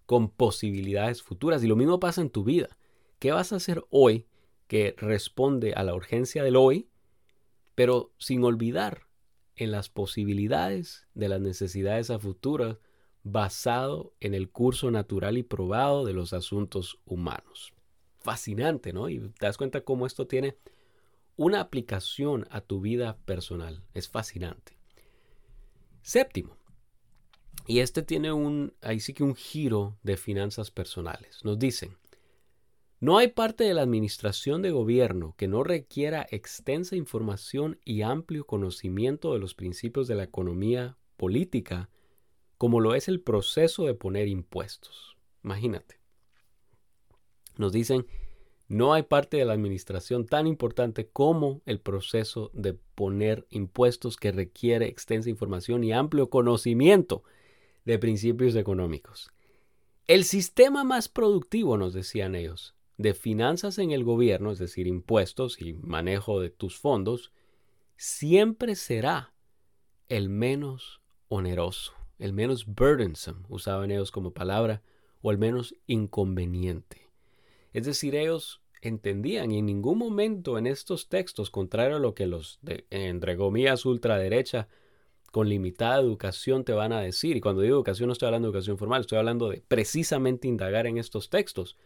con 0.06 0.28
posibilidades 0.30 1.22
futuras. 1.22 1.62
Y 1.62 1.66
lo 1.66 1.76
mismo 1.76 2.00
pasa 2.00 2.20
en 2.20 2.30
tu 2.30 2.44
vida. 2.44 2.76
¿Qué 3.18 3.32
vas 3.32 3.52
a 3.52 3.56
hacer 3.56 3.84
hoy 3.90 4.26
que 4.72 4.94
responde 4.96 5.74
a 5.74 5.84
la 5.84 5.94
urgencia 5.94 6.42
del 6.42 6.56
hoy, 6.56 6.88
pero 7.74 8.10
sin 8.16 8.42
olvidar 8.42 9.06
en 9.54 9.70
las 9.70 9.90
posibilidades 9.90 11.06
de 11.12 11.28
las 11.28 11.42
necesidades 11.42 12.08
a 12.08 12.18
futuro 12.18 12.80
basado 13.22 14.14
en 14.20 14.32
el 14.32 14.48
curso 14.48 14.90
natural 14.90 15.36
y 15.36 15.42
probado 15.42 16.06
de 16.06 16.14
los 16.14 16.32
asuntos 16.32 16.98
humanos. 17.04 17.74
Fascinante, 18.18 18.94
¿no? 18.94 19.10
Y 19.10 19.18
te 19.18 19.44
das 19.44 19.58
cuenta 19.58 19.82
cómo 19.82 20.06
esto 20.06 20.26
tiene 20.26 20.56
una 21.36 21.60
aplicación 21.60 22.46
a 22.50 22.62
tu 22.62 22.80
vida 22.80 23.18
personal. 23.26 23.82
Es 23.92 24.08
fascinante. 24.08 24.78
Séptimo, 26.00 26.56
y 27.66 27.80
este 27.80 28.02
tiene 28.02 28.32
un, 28.32 28.74
ahí 28.80 29.00
sí 29.00 29.14
que 29.14 29.24
un 29.24 29.34
giro 29.34 29.96
de 30.02 30.16
finanzas 30.16 30.70
personales. 30.70 31.44
Nos 31.44 31.58
dicen, 31.58 31.96
no 33.00 33.18
hay 33.18 33.28
parte 33.28 33.64
de 33.64 33.74
la 33.74 33.82
administración 33.82 34.62
de 34.62 34.70
gobierno 34.70 35.34
que 35.36 35.48
no 35.48 35.64
requiera 35.64 36.26
extensa 36.30 36.96
información 36.96 37.78
y 37.84 38.02
amplio 38.02 38.46
conocimiento 38.46 39.32
de 39.32 39.40
los 39.40 39.54
principios 39.54 40.06
de 40.08 40.14
la 40.14 40.24
economía 40.24 40.96
política, 41.16 41.90
como 42.58 42.80
lo 42.80 42.94
es 42.94 43.08
el 43.08 43.20
proceso 43.20 43.86
de 43.86 43.94
poner 43.94 44.28
impuestos. 44.28 45.16
Imagínate. 45.42 46.00
Nos 47.56 47.72
dicen, 47.72 48.06
no 48.68 48.94
hay 48.94 49.02
parte 49.02 49.36
de 49.36 49.44
la 49.44 49.52
administración 49.52 50.26
tan 50.26 50.46
importante 50.46 51.08
como 51.08 51.60
el 51.66 51.80
proceso 51.80 52.50
de 52.54 52.74
poner 52.74 53.46
impuestos 53.50 54.16
que 54.16 54.32
requiere 54.32 54.86
extensa 54.86 55.28
información 55.28 55.84
y 55.84 55.92
amplio 55.92 56.30
conocimiento 56.30 57.24
de 57.84 57.98
principios 57.98 58.54
económicos. 58.56 59.30
El 60.06 60.24
sistema 60.24 60.84
más 60.84 61.08
productivo, 61.08 61.76
nos 61.76 61.94
decían 61.94 62.34
ellos, 62.34 62.74
de 62.98 63.14
finanzas 63.14 63.78
en 63.78 63.90
el 63.90 64.04
gobierno, 64.04 64.50
es 64.52 64.58
decir, 64.58 64.86
impuestos 64.86 65.60
y 65.60 65.74
manejo 65.74 66.40
de 66.40 66.50
tus 66.50 66.78
fondos, 66.78 67.32
siempre 67.96 68.74
será 68.74 69.32
el 70.08 70.28
menos 70.28 71.00
oneroso, 71.28 71.94
el 72.18 72.32
menos 72.32 72.66
burdensome, 72.66 73.44
usaban 73.48 73.90
ellos 73.90 74.10
como 74.10 74.32
palabra, 74.32 74.82
o 75.22 75.30
el 75.30 75.38
menos 75.38 75.76
inconveniente. 75.86 77.10
Es 77.72 77.86
decir, 77.86 78.14
ellos 78.16 78.60
entendían 78.82 79.52
y 79.52 79.58
en 79.58 79.66
ningún 79.66 79.96
momento 79.98 80.58
en 80.58 80.66
estos 80.66 81.08
textos, 81.08 81.50
contrario 81.50 81.96
a 81.96 82.00
lo 82.00 82.14
que 82.14 82.26
los, 82.26 82.58
de, 82.60 82.86
entre 82.90 83.36
ultraderecha, 83.36 84.68
con 85.32 85.48
limitada 85.48 85.98
educación 86.00 86.62
te 86.62 86.72
van 86.72 86.92
a 86.92 87.00
decir, 87.00 87.36
y 87.36 87.40
cuando 87.40 87.62
digo 87.62 87.74
educación 87.74 88.06
no 88.06 88.12
estoy 88.12 88.26
hablando 88.26 88.46
de 88.46 88.52
educación 88.52 88.78
formal, 88.78 89.00
estoy 89.00 89.18
hablando 89.18 89.48
de 89.48 89.64
precisamente 89.66 90.46
indagar 90.46 90.86
en 90.86 90.98
estos 90.98 91.28
textos, 91.28 91.76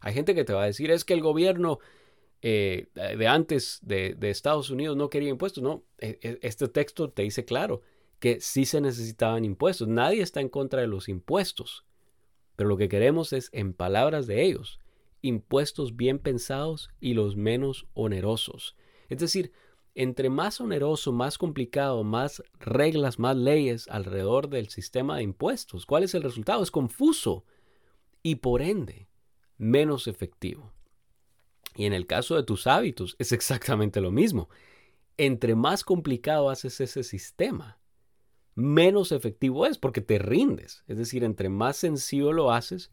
hay 0.00 0.12
gente 0.12 0.34
que 0.34 0.44
te 0.44 0.52
va 0.52 0.64
a 0.64 0.66
decir, 0.66 0.90
es 0.90 1.04
que 1.04 1.14
el 1.14 1.22
gobierno 1.22 1.78
eh, 2.42 2.88
de 2.94 3.26
antes 3.26 3.80
de, 3.82 4.16
Estados 4.22 4.70
Unidos 4.70 4.96
no 4.96 5.10
quería 5.10 5.30
impuestos. 5.30 5.62
No, 5.62 5.84
e, 5.98 6.18
e, 6.22 6.38
este 6.42 6.68
texto 6.68 7.10
te 7.10 7.22
dice 7.22 7.44
claro 7.44 7.82
que 8.18 8.40
sí 8.40 8.66
se 8.66 8.80
necesitaban 8.80 9.44
impuestos. 9.44 9.88
Nadie 9.88 10.22
está 10.22 10.40
en 10.40 10.48
contra 10.48 10.80
de 10.80 10.86
los 10.86 11.08
impuestos. 11.08 11.84
Pero 12.54 12.68
lo 12.68 12.76
que 12.76 12.88
queremos 12.88 13.32
es, 13.32 13.50
en 13.52 13.72
palabras 13.72 14.26
de 14.26 14.44
ellos, 14.44 14.80
impuestos 15.22 15.96
bien 15.96 16.18
pensados 16.18 16.90
y 17.00 17.14
los 17.14 17.36
menos 17.36 17.86
onerosos. 17.94 18.76
Es 19.08 19.18
decir, 19.18 19.52
entre 19.96 20.28
más 20.28 20.60
oneroso, 20.60 21.10
más 21.10 21.38
complicado, 21.38 22.04
más 22.04 22.42
reglas, 22.60 23.18
más 23.18 23.34
leyes 23.34 23.88
alrededor 23.88 24.50
del 24.50 24.68
sistema 24.68 25.16
de 25.16 25.22
impuestos, 25.22 25.86
¿cuál 25.86 26.04
es 26.04 26.14
el 26.14 26.22
resultado? 26.22 26.62
Es 26.62 26.70
confuso. 26.70 27.46
Y 28.22 28.36
por 28.36 28.60
ende, 28.60 29.08
menos 29.56 30.06
efectivo. 30.06 30.70
Y 31.74 31.86
en 31.86 31.94
el 31.94 32.06
caso 32.06 32.36
de 32.36 32.42
tus 32.42 32.66
hábitos 32.66 33.16
es 33.18 33.32
exactamente 33.32 34.02
lo 34.02 34.10
mismo. 34.10 34.50
Entre 35.16 35.54
más 35.54 35.82
complicado 35.82 36.50
haces 36.50 36.78
ese 36.82 37.02
sistema, 37.02 37.78
menos 38.54 39.12
efectivo 39.12 39.64
es 39.64 39.78
porque 39.78 40.02
te 40.02 40.18
rindes. 40.18 40.84
Es 40.88 40.98
decir, 40.98 41.24
entre 41.24 41.48
más 41.48 41.78
sencillo 41.78 42.34
lo 42.34 42.52
haces, 42.52 42.90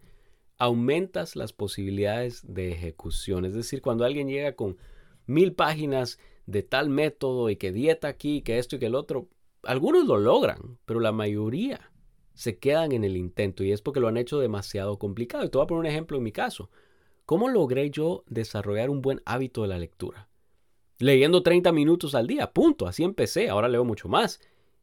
aumentas 0.58 1.36
las 1.36 1.52
posibilidades 1.52 2.44
de 2.48 2.72
ejecución. 2.72 3.44
Es 3.44 3.54
decir, 3.54 3.82
cuando 3.82 4.06
alguien 4.06 4.30
llega 4.30 4.56
con 4.56 4.78
mil 5.26 5.54
páginas 5.54 6.18
de 6.46 6.64
tal 6.64 6.90
método 6.90 7.50
y 7.50 7.56
que 7.56 7.72
dieta 7.72 8.08
aquí, 8.08 8.42
que 8.42 8.58
esto 8.58 8.76
y 8.76 8.80
que 8.80 8.88
el 8.88 8.96
otro, 8.96 9.30
algunos 9.64 10.06
lo 10.06 10.18
logran, 10.18 10.78
pero 10.86 11.00
la 11.00 11.12
mayoría 11.12 11.92
se 12.34 12.58
quedan 12.58 12.92
en 12.92 13.04
el 13.04 13.16
intento 13.16 13.64
y 13.64 13.72
es 13.72 13.82
porque 13.82 14.00
lo 14.00 14.08
han 14.08 14.18
hecho 14.18 14.40
demasiado 14.40 14.98
complicado. 14.98 15.46
Y 15.46 15.50
te 15.50 15.58
voy 15.58 15.66
a 15.66 15.68
poner 15.68 15.80
un 15.82 15.86
ejemplo 15.86 16.18
en 16.18 16.24
mi 16.24 16.32
caso. 16.32 16.70
¿Cómo 17.26 17.50
logré 17.50 17.90
yo 17.90 18.24
desarrollar 18.28 18.90
un 18.90 19.02
buen 19.02 19.22
hábito 19.26 19.62
de 19.62 19.70
la 19.70 19.78
lectura? 19.78 20.30
Leyendo 21.00 21.44
30 21.44 21.72
minutos 21.72 22.16
al 22.16 22.28
día, 22.28 22.52
punto. 22.52 22.88
Así 22.88 23.04
empecé, 23.04 23.50
ahora 23.50 23.70
leo 23.70 23.86
mucho 23.86 24.10
más. 24.10 24.42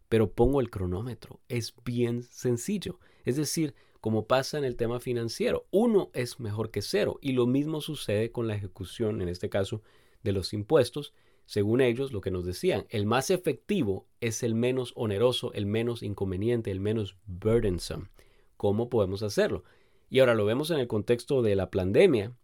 Pero 0.08 0.32
pongo 0.32 0.60
el 0.60 0.70
cronómetro. 0.70 1.40
Es 1.48 1.74
bien 1.84 2.22
sencillo. 2.22 2.98
Es 3.24 3.36
decir, 3.36 3.74
como 4.00 4.26
pasa 4.26 4.58
en 4.58 4.64
el 4.64 4.76
tema 4.76 5.00
financiero, 5.00 5.66
uno 5.70 6.10
es 6.14 6.40
mejor 6.40 6.70
que 6.70 6.82
cero. 6.82 7.18
Y 7.20 7.32
lo 7.32 7.46
mismo 7.46 7.80
sucede 7.80 8.32
con 8.32 8.48
la 8.48 8.54
ejecución, 8.54 9.20
en 9.20 9.28
este 9.28 9.50
caso, 9.50 9.82
de 10.22 10.32
los 10.32 10.52
impuestos 10.52 11.14
según 11.50 11.80
ellos, 11.80 12.12
lo 12.12 12.20
que 12.20 12.30
nos 12.30 12.44
decían, 12.44 12.86
el 12.90 13.06
más 13.06 13.28
efectivo 13.28 14.06
es 14.20 14.44
el 14.44 14.54
menos 14.54 14.92
oneroso, 14.94 15.52
el 15.52 15.66
menos 15.66 16.04
inconveniente, 16.04 16.70
el 16.70 16.78
menos 16.78 17.16
burdensome. 17.26 18.08
cómo 18.56 18.88
podemos 18.88 19.24
hacerlo. 19.24 19.64
Y 20.08 20.20
ahora 20.20 20.36
lo 20.36 20.44
vemos 20.44 20.70
en 20.70 20.78
el 20.78 20.86
contexto 20.86 21.42
de 21.42 21.56
la 21.56 21.68
pandemia, 21.68 22.36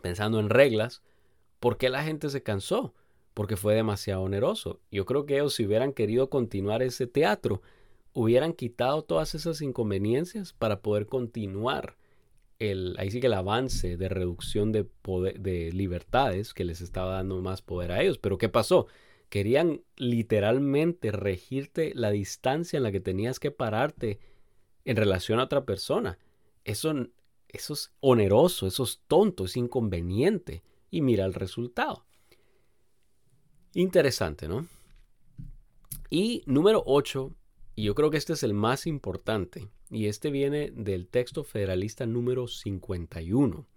pensando 0.00 0.40
en 0.40 0.48
reglas, 0.48 1.02
¿por 1.60 1.76
qué 1.76 1.90
la 1.90 2.02
gente 2.02 2.30
se 2.30 2.42
cansó? 2.42 2.94
Porque 3.34 3.58
fue 3.58 3.74
demasiado 3.74 4.22
oneroso. 4.22 4.80
Yo 4.90 5.04
creo 5.04 5.26
que 5.26 5.34
ellos 5.34 5.52
si 5.52 5.66
hubieran 5.66 5.92
querido 5.92 6.30
continuar 6.30 6.80
ese 6.82 7.06
teatro, 7.06 7.60
hubieran 8.14 8.54
quitado 8.54 9.02
todas 9.02 9.34
esas 9.34 9.60
inconveniencias 9.60 10.54
para 10.54 10.80
poder 10.80 11.08
continuar 11.08 11.98
el, 12.58 12.96
ahí 12.98 13.10
sí 13.10 13.20
que 13.20 13.28
el 13.28 13.34
avance 13.34 13.96
de 13.96 14.08
reducción 14.08 14.72
de, 14.72 14.86
de 15.38 15.72
libertades 15.72 16.54
que 16.54 16.64
les 16.64 16.80
estaba 16.80 17.14
dando 17.14 17.40
más 17.40 17.62
poder 17.62 17.92
a 17.92 18.02
ellos. 18.02 18.18
Pero 18.18 18.38
¿qué 18.38 18.48
pasó? 18.48 18.86
Querían 19.28 19.82
literalmente 19.96 21.12
regirte 21.12 21.92
la 21.94 22.10
distancia 22.10 22.76
en 22.76 22.82
la 22.82 22.92
que 22.92 23.00
tenías 23.00 23.38
que 23.38 23.50
pararte 23.50 24.18
en 24.84 24.96
relación 24.96 25.38
a 25.38 25.44
otra 25.44 25.64
persona. 25.64 26.18
Eso, 26.64 26.92
eso 27.48 27.74
es 27.74 27.92
oneroso, 28.00 28.66
eso 28.66 28.84
es 28.84 29.00
tonto, 29.06 29.44
es 29.44 29.56
inconveniente. 29.56 30.62
Y 30.90 31.02
mira 31.02 31.26
el 31.26 31.34
resultado. 31.34 32.06
Interesante, 33.74 34.48
¿no? 34.48 34.66
Y 36.10 36.42
número 36.46 36.82
8, 36.86 37.34
y 37.78 37.84
yo 37.84 37.94
creo 37.94 38.10
que 38.10 38.16
este 38.16 38.32
es 38.32 38.42
el 38.42 38.54
más 38.54 38.88
importante, 38.88 39.68
y 39.88 40.06
este 40.06 40.32
viene 40.32 40.72
del 40.72 41.06
texto 41.06 41.44
federalista 41.44 42.06
número 42.06 42.48
51, 42.48 43.68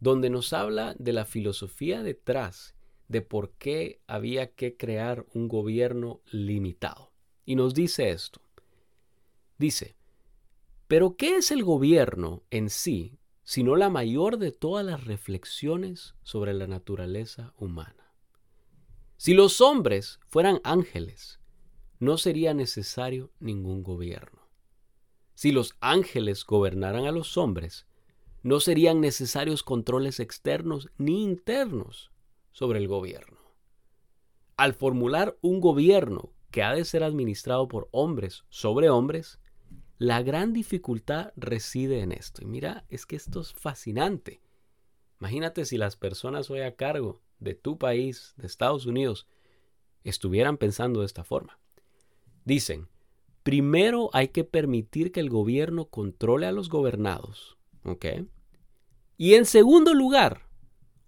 donde 0.00 0.30
nos 0.30 0.52
habla 0.52 0.96
de 0.98 1.12
la 1.12 1.24
filosofía 1.24 2.02
detrás 2.02 2.74
de 3.06 3.22
por 3.22 3.52
qué 3.52 4.00
había 4.08 4.50
que 4.50 4.76
crear 4.76 5.24
un 5.32 5.46
gobierno 5.46 6.22
limitado. 6.32 7.12
Y 7.44 7.54
nos 7.54 7.72
dice 7.72 8.10
esto. 8.10 8.40
Dice, 9.58 9.94
pero 10.88 11.14
¿qué 11.16 11.36
es 11.36 11.52
el 11.52 11.62
gobierno 11.62 12.42
en 12.50 12.68
sí, 12.68 13.20
sino 13.44 13.76
la 13.76 13.90
mayor 13.90 14.38
de 14.38 14.50
todas 14.50 14.84
las 14.84 15.04
reflexiones 15.04 16.16
sobre 16.24 16.52
la 16.52 16.66
naturaleza 16.66 17.54
humana? 17.58 18.12
Si 19.16 19.34
los 19.34 19.60
hombres 19.60 20.18
fueran 20.26 20.60
ángeles, 20.64 21.38
no 22.04 22.18
sería 22.18 22.52
necesario 22.52 23.32
ningún 23.40 23.82
gobierno. 23.82 24.48
Si 25.34 25.52
los 25.52 25.74
ángeles 25.80 26.44
gobernaran 26.44 27.06
a 27.06 27.12
los 27.12 27.36
hombres, 27.36 27.86
no 28.42 28.60
serían 28.60 29.00
necesarios 29.00 29.62
controles 29.62 30.20
externos 30.20 30.90
ni 30.98 31.24
internos 31.24 32.12
sobre 32.52 32.78
el 32.78 32.88
gobierno. 32.88 33.38
Al 34.56 34.74
formular 34.74 35.36
un 35.40 35.60
gobierno 35.60 36.30
que 36.50 36.62
ha 36.62 36.74
de 36.74 36.84
ser 36.84 37.02
administrado 37.02 37.66
por 37.66 37.88
hombres 37.90 38.44
sobre 38.50 38.90
hombres, 38.90 39.40
la 39.98 40.22
gran 40.22 40.52
dificultad 40.52 41.32
reside 41.36 42.00
en 42.00 42.12
esto. 42.12 42.42
Y 42.42 42.46
mira, 42.46 42.84
es 42.90 43.06
que 43.06 43.16
esto 43.16 43.40
es 43.40 43.52
fascinante. 43.52 44.42
Imagínate 45.20 45.64
si 45.64 45.78
las 45.78 45.96
personas 45.96 46.50
hoy 46.50 46.60
a 46.60 46.76
cargo 46.76 47.22
de 47.38 47.54
tu 47.54 47.78
país, 47.78 48.34
de 48.36 48.46
Estados 48.46 48.84
Unidos, 48.86 49.26
estuvieran 50.04 50.58
pensando 50.58 51.00
de 51.00 51.06
esta 51.06 51.24
forma. 51.24 51.58
Dicen, 52.44 52.88
primero 53.42 54.10
hay 54.12 54.28
que 54.28 54.44
permitir 54.44 55.12
que 55.12 55.20
el 55.20 55.30
gobierno 55.30 55.86
controle 55.86 56.46
a 56.46 56.52
los 56.52 56.68
gobernados, 56.68 57.56
¿ok? 57.84 58.06
Y 59.16 59.34
en 59.34 59.46
segundo 59.46 59.94
lugar, 59.94 60.48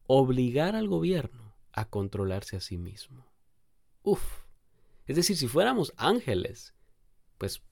obligar 0.06 0.76
al 0.76 0.88
gobierno 0.88 1.56
a 1.72 1.88
controlarse 1.88 2.56
a 2.56 2.60
sí 2.60 2.78
mismo. 2.78 3.26
Uf. 4.02 4.44
Es 5.06 5.16
decir, 5.16 5.36
si 5.36 5.46
fuéramos 5.46 5.92
ángeles, 5.96 6.74
pues 7.38 7.62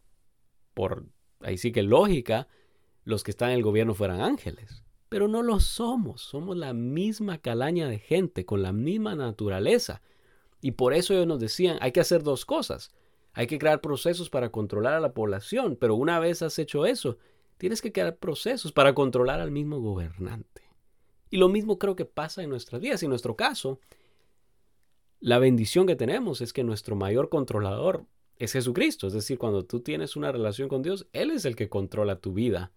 por 0.75 1.07
ahí 1.41 1.59
sí 1.59 1.73
que 1.73 1.83
lógica, 1.83 2.49
los 3.05 3.23
que 3.23 3.31
están 3.31 3.51
en 3.51 3.57
el 3.57 3.63
gobierno 3.63 3.95
fueran 3.95 4.21
ángeles. 4.21 4.83
Pero 5.09 5.29
no 5.29 5.43
lo 5.43 5.61
somos, 5.61 6.23
somos 6.23 6.57
la 6.57 6.73
misma 6.73 7.39
calaña 7.39 7.89
de 7.89 7.99
gente, 7.99 8.45
con 8.45 8.63
la 8.63 8.73
misma 8.73 9.15
naturaleza. 9.15 10.03
Y 10.61 10.73
por 10.73 10.95
eso 10.95 11.15
ellos 11.15 11.27
nos 11.27 11.41
decían, 11.41 11.79
hay 11.81 11.93
que 11.93 12.01
hacer 12.01 12.23
dos 12.23 12.45
cosas. 12.45 12.91
Hay 13.35 13.47
que 13.47 13.59
crear 13.59 13.81
procesos 13.81 14.31
para 14.31 14.51
controlar 14.51 14.95
a 14.95 15.01
la 15.01 15.13
población, 15.13 15.77
pero 15.79 15.97
una 15.97 16.21
vez 16.21 16.41
has 16.43 16.59
hecho 16.59 16.87
eso, 16.87 17.19
tienes 17.59 17.83
que 17.83 17.93
crear 17.93 18.17
procesos 18.17 18.73
para 18.73 18.95
controlar 18.95 19.41
al 19.41 19.51
mismo 19.51 19.81
gobernante. 19.81 20.63
Y 21.31 21.37
lo 21.37 21.49
mismo 21.49 21.79
creo 21.79 21.97
que 21.97 22.05
pasa 22.05 22.45
en 22.45 22.51
nuestras 22.51 22.81
vidas. 22.81 23.03
En 23.03 23.11
nuestro 23.11 23.35
caso, 23.35 23.81
la 25.19 25.41
bendición 25.41 25.87
que 25.87 25.97
tenemos 25.97 26.41
es 26.41 26.53
que 26.53 26.63
nuestro 26.63 26.95
mayor 26.95 27.29
controlador 27.29 28.07
es 28.37 28.53
Jesucristo. 28.53 29.09
Es 29.09 29.13
decir, 29.15 29.37
cuando 29.37 29.65
tú 29.65 29.81
tienes 29.81 30.15
una 30.15 30.31
relación 30.31 30.69
con 30.69 30.83
Dios, 30.83 31.09
Él 31.13 31.33
es 31.33 31.45
el 31.45 31.57
que 31.57 31.69
controla 31.69 32.21
tu 32.21 32.35
vida. 32.35 32.73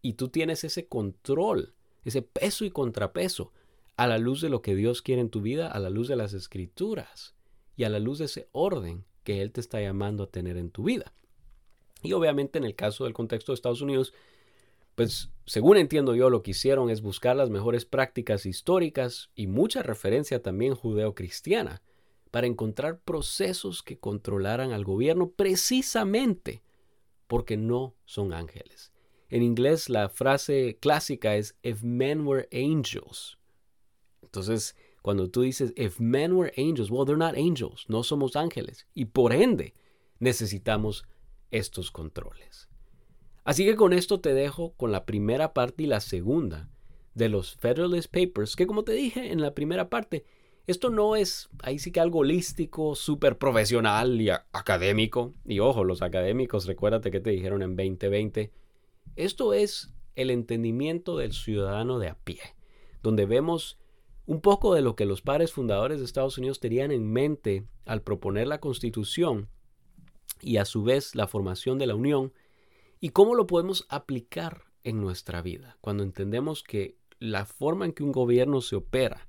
Y 0.00 0.14
tú 0.14 0.28
tienes 0.28 0.64
ese 0.64 0.88
control, 0.88 1.74
ese 2.04 2.22
peso 2.22 2.64
y 2.64 2.70
contrapeso 2.70 3.52
a 3.98 4.06
la 4.06 4.16
luz 4.16 4.40
de 4.40 4.48
lo 4.48 4.62
que 4.62 4.74
Dios 4.74 5.02
quiere 5.02 5.20
en 5.20 5.28
tu 5.28 5.42
vida, 5.42 5.68
a 5.68 5.78
la 5.78 5.90
luz 5.90 6.08
de 6.08 6.16
las 6.16 6.32
escrituras 6.32 7.34
y 7.76 7.84
a 7.84 7.90
la 7.90 7.98
luz 7.98 8.18
de 8.18 8.24
ese 8.24 8.48
orden 8.52 9.04
que 9.24 9.42
Él 9.42 9.52
te 9.52 9.60
está 9.60 9.80
llamando 9.80 10.24
a 10.24 10.30
tener 10.30 10.56
en 10.56 10.70
tu 10.70 10.84
vida. 10.84 11.12
Y 12.02 12.12
obviamente 12.12 12.58
en 12.58 12.64
el 12.64 12.74
caso 12.74 13.04
del 13.04 13.12
contexto 13.12 13.52
de 13.52 13.54
Estados 13.54 13.82
Unidos, 13.82 14.14
pues 14.94 15.30
según 15.46 15.76
entiendo 15.76 16.14
yo, 16.14 16.30
lo 16.30 16.42
que 16.42 16.52
hicieron 16.52 16.90
es 16.90 17.02
buscar 17.02 17.36
las 17.36 17.50
mejores 17.50 17.84
prácticas 17.84 18.46
históricas 18.46 19.30
y 19.34 19.46
mucha 19.46 19.82
referencia 19.82 20.42
también 20.42 20.74
judeo-cristiana 20.74 21.82
para 22.30 22.46
encontrar 22.46 23.00
procesos 23.00 23.82
que 23.82 23.98
controlaran 23.98 24.72
al 24.72 24.84
gobierno 24.84 25.30
precisamente 25.30 26.62
porque 27.26 27.56
no 27.56 27.94
son 28.04 28.32
ángeles. 28.32 28.92
En 29.28 29.42
inglés 29.42 29.88
la 29.88 30.08
frase 30.08 30.78
clásica 30.80 31.36
es 31.36 31.56
if 31.62 31.82
men 31.82 32.26
were 32.26 32.48
angels. 32.52 33.38
Entonces, 34.22 34.76
cuando 35.02 35.30
tú 35.30 35.42
dices 35.42 35.72
if 35.76 35.98
men 35.98 36.32
were 36.36 36.52
angels, 36.56 36.90
well, 36.90 37.04
they're 37.04 37.16
not 37.16 37.36
angels, 37.36 37.84
no 37.88 38.02
somos 38.02 38.36
ángeles 38.36 38.86
y 38.94 39.06
por 39.06 39.32
ende 39.32 39.74
necesitamos 40.18 41.04
estos 41.50 41.90
controles. 41.90 42.68
Así 43.44 43.64
que 43.64 43.76
con 43.76 43.92
esto 43.92 44.20
te 44.20 44.34
dejo 44.34 44.72
con 44.74 44.92
la 44.92 45.06
primera 45.06 45.54
parte 45.54 45.84
y 45.84 45.86
la 45.86 46.00
segunda 46.00 46.68
de 47.14 47.28
los 47.28 47.56
Federalist 47.56 48.12
Papers, 48.12 48.54
que 48.54 48.66
como 48.66 48.84
te 48.84 48.92
dije 48.92 49.32
en 49.32 49.40
la 49.40 49.54
primera 49.54 49.88
parte, 49.88 50.24
esto 50.66 50.90
no 50.90 51.16
es 51.16 51.48
ahí 51.64 51.80
sí 51.80 51.90
que 51.90 51.98
algo 51.98 52.20
holístico, 52.20 52.94
súper 52.94 53.38
profesional 53.38 54.20
y 54.20 54.30
académico. 54.30 55.34
Y 55.44 55.58
ojo, 55.58 55.82
los 55.82 56.00
académicos, 56.00 56.66
recuérdate 56.66 57.10
que 57.10 57.18
te 57.18 57.30
dijeron 57.30 57.62
en 57.62 57.74
2020. 57.74 58.52
Esto 59.16 59.52
es 59.52 59.92
el 60.14 60.30
entendimiento 60.30 61.16
del 61.16 61.32
ciudadano 61.32 61.98
de 61.98 62.08
a 62.08 62.14
pie, 62.14 62.40
donde 63.02 63.26
vemos 63.26 63.79
un 64.30 64.40
poco 64.40 64.74
de 64.74 64.80
lo 64.80 64.94
que 64.94 65.06
los 65.06 65.22
padres 65.22 65.52
fundadores 65.52 65.98
de 65.98 66.04
Estados 66.04 66.38
Unidos 66.38 66.60
tenían 66.60 66.92
en 66.92 67.10
mente 67.10 67.64
al 67.84 68.02
proponer 68.02 68.46
la 68.46 68.60
constitución 68.60 69.48
y 70.40 70.58
a 70.58 70.64
su 70.64 70.84
vez 70.84 71.16
la 71.16 71.26
formación 71.26 71.78
de 71.78 71.86
la 71.88 71.96
Unión 71.96 72.32
¿Y 73.02 73.08
cómo 73.10 73.34
lo 73.34 73.46
podemos 73.46 73.86
aplicar 73.88 74.64
en 74.84 75.00
nuestra 75.00 75.40
vida? 75.40 75.78
Cuando 75.80 76.02
entendemos 76.02 76.62
que 76.62 76.98
la 77.18 77.46
forma 77.46 77.86
en 77.86 77.92
que 77.92 78.02
un 78.02 78.12
gobierno 78.12 78.60
se 78.60 78.76
opera 78.76 79.26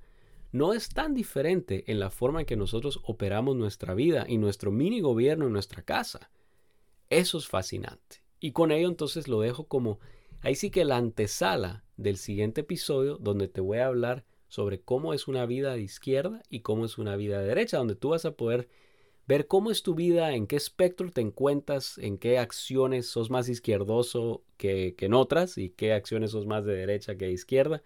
no 0.52 0.74
es 0.74 0.90
tan 0.90 1.14
diferente 1.14 1.90
en 1.90 1.98
la 1.98 2.10
forma 2.10 2.42
en 2.42 2.46
que 2.46 2.58
nosotros 2.58 3.00
operamos 3.04 3.56
nuestra 3.56 3.94
vida 3.94 4.26
y 4.28 4.38
nuestro 4.38 4.72
mini 4.72 5.00
gobierno 5.00 5.48
en 5.48 5.54
nuestra 5.54 5.84
casa. 5.84 6.30
Eso 7.10 7.38
es 7.38 7.48
fascinante. 7.48 8.24
Y 8.42 8.52
con 8.52 8.72
ello 8.72 8.90
entonces 8.90 9.30
lo 9.30 9.40
dejo 9.40 9.70
como 9.70 10.00
ahí 10.42 10.56
sí 10.56 10.70
que 10.70 10.84
la 10.84 10.98
antesala 10.98 11.86
del 11.96 12.18
siguiente 12.18 12.62
episodio 12.62 13.18
donde 13.18 13.48
te 13.48 13.62
voy 13.62 13.78
a 13.78 13.88
hablar 13.88 14.26
sobre 14.52 14.82
cómo 14.82 15.14
es 15.14 15.30
una 15.30 15.46
vida 15.46 15.76
de 15.76 15.82
izquierda 15.82 16.44
y 16.50 16.60
cómo 16.60 16.84
es 16.84 16.98
una 16.98 17.16
vida 17.16 17.40
de 17.40 17.48
derecha, 17.48 17.78
donde 17.78 17.96
tú 17.96 18.10
vas 18.10 18.26
a 18.26 18.36
poder 18.36 18.68
ver 19.26 19.48
cómo 19.48 19.72
es 19.72 19.82
tu 19.82 19.96
vida, 19.96 20.34
en 20.34 20.46
qué 20.46 20.58
espectro 20.58 21.10
te 21.10 21.22
encuentras, 21.22 21.98
en 21.98 22.18
qué 22.18 22.38
acciones 22.38 23.08
sos 23.08 23.30
más 23.30 23.48
izquierdoso 23.48 24.44
que, 24.58 24.94
en 25.00 25.14
otras 25.14 25.58
y 25.58 25.70
qué 25.70 25.94
acciones 25.94 26.32
sos 26.32 26.48
más 26.48 26.66
de 26.66 26.76
derecha 26.76 27.16
que 27.16 27.28
de 27.28 27.32
izquierda, 27.32 27.82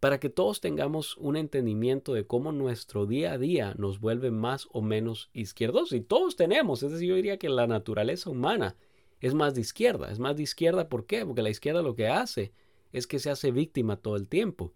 para 0.00 0.18
que 0.18 0.30
todos 0.30 0.60
tengamos 0.60 1.16
un 1.16 1.36
entendimiento 1.36 2.12
de 2.12 2.26
cómo 2.26 2.50
nuestro 2.50 3.06
día 3.06 3.30
a 3.30 3.38
día 3.38 3.76
nos 3.78 4.00
vuelve 4.00 4.32
más 4.32 4.66
o 4.72 4.82
menos 4.82 5.30
izquierdosos. 5.32 5.92
Y 5.92 6.00
todos 6.00 6.34
tenemos, 6.34 6.82
es 6.82 6.90
decir, 6.90 7.10
yo 7.10 7.14
diría 7.14 7.38
que 7.38 7.48
la 7.48 7.68
naturaleza 7.68 8.30
humana 8.30 8.74
es 9.20 9.32
más 9.32 9.54
de 9.54 9.60
izquierda. 9.60 10.10
Es 10.10 10.18
más 10.18 10.34
de 10.36 10.42
izquierda, 10.42 10.88
¿por 10.88 11.06
qué? 11.06 11.24
Porque 11.24 11.42
la 11.42 11.50
izquierda 11.50 11.82
lo 11.82 11.94
que 11.94 12.08
hace 12.08 12.52
es 12.92 13.06
que 13.06 13.20
se 13.20 13.30
hace 13.30 13.52
víctima 13.52 13.96
todo 13.96 14.16
el 14.16 14.26
tiempo. 14.26 14.72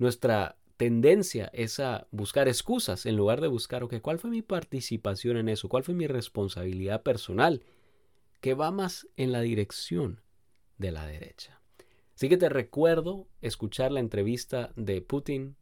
Nuestra 0.00 0.56
tendencia 0.78 1.50
es 1.52 1.78
a 1.78 2.08
buscar 2.10 2.48
excusas 2.48 3.04
en 3.04 3.16
lugar 3.16 3.42
de 3.42 3.48
buscar, 3.48 3.82
ok, 3.82 4.00
¿cuál 4.00 4.18
fue 4.18 4.30
mi 4.30 4.40
participación 4.40 5.36
en 5.36 5.50
eso? 5.50 5.68
¿Cuál 5.68 5.84
fue 5.84 5.92
mi 5.92 6.06
responsabilidad 6.06 7.02
personal? 7.02 7.62
Que 8.40 8.54
va 8.54 8.70
más 8.70 9.06
en 9.18 9.30
la 9.30 9.42
dirección 9.42 10.22
de 10.78 10.90
la 10.90 11.04
derecha. 11.04 11.60
Así 12.14 12.30
que 12.30 12.38
te 12.38 12.48
recuerdo 12.48 13.28
escuchar 13.42 13.92
la 13.92 14.00
entrevista 14.00 14.72
de 14.74 15.02
Putin 15.02 15.54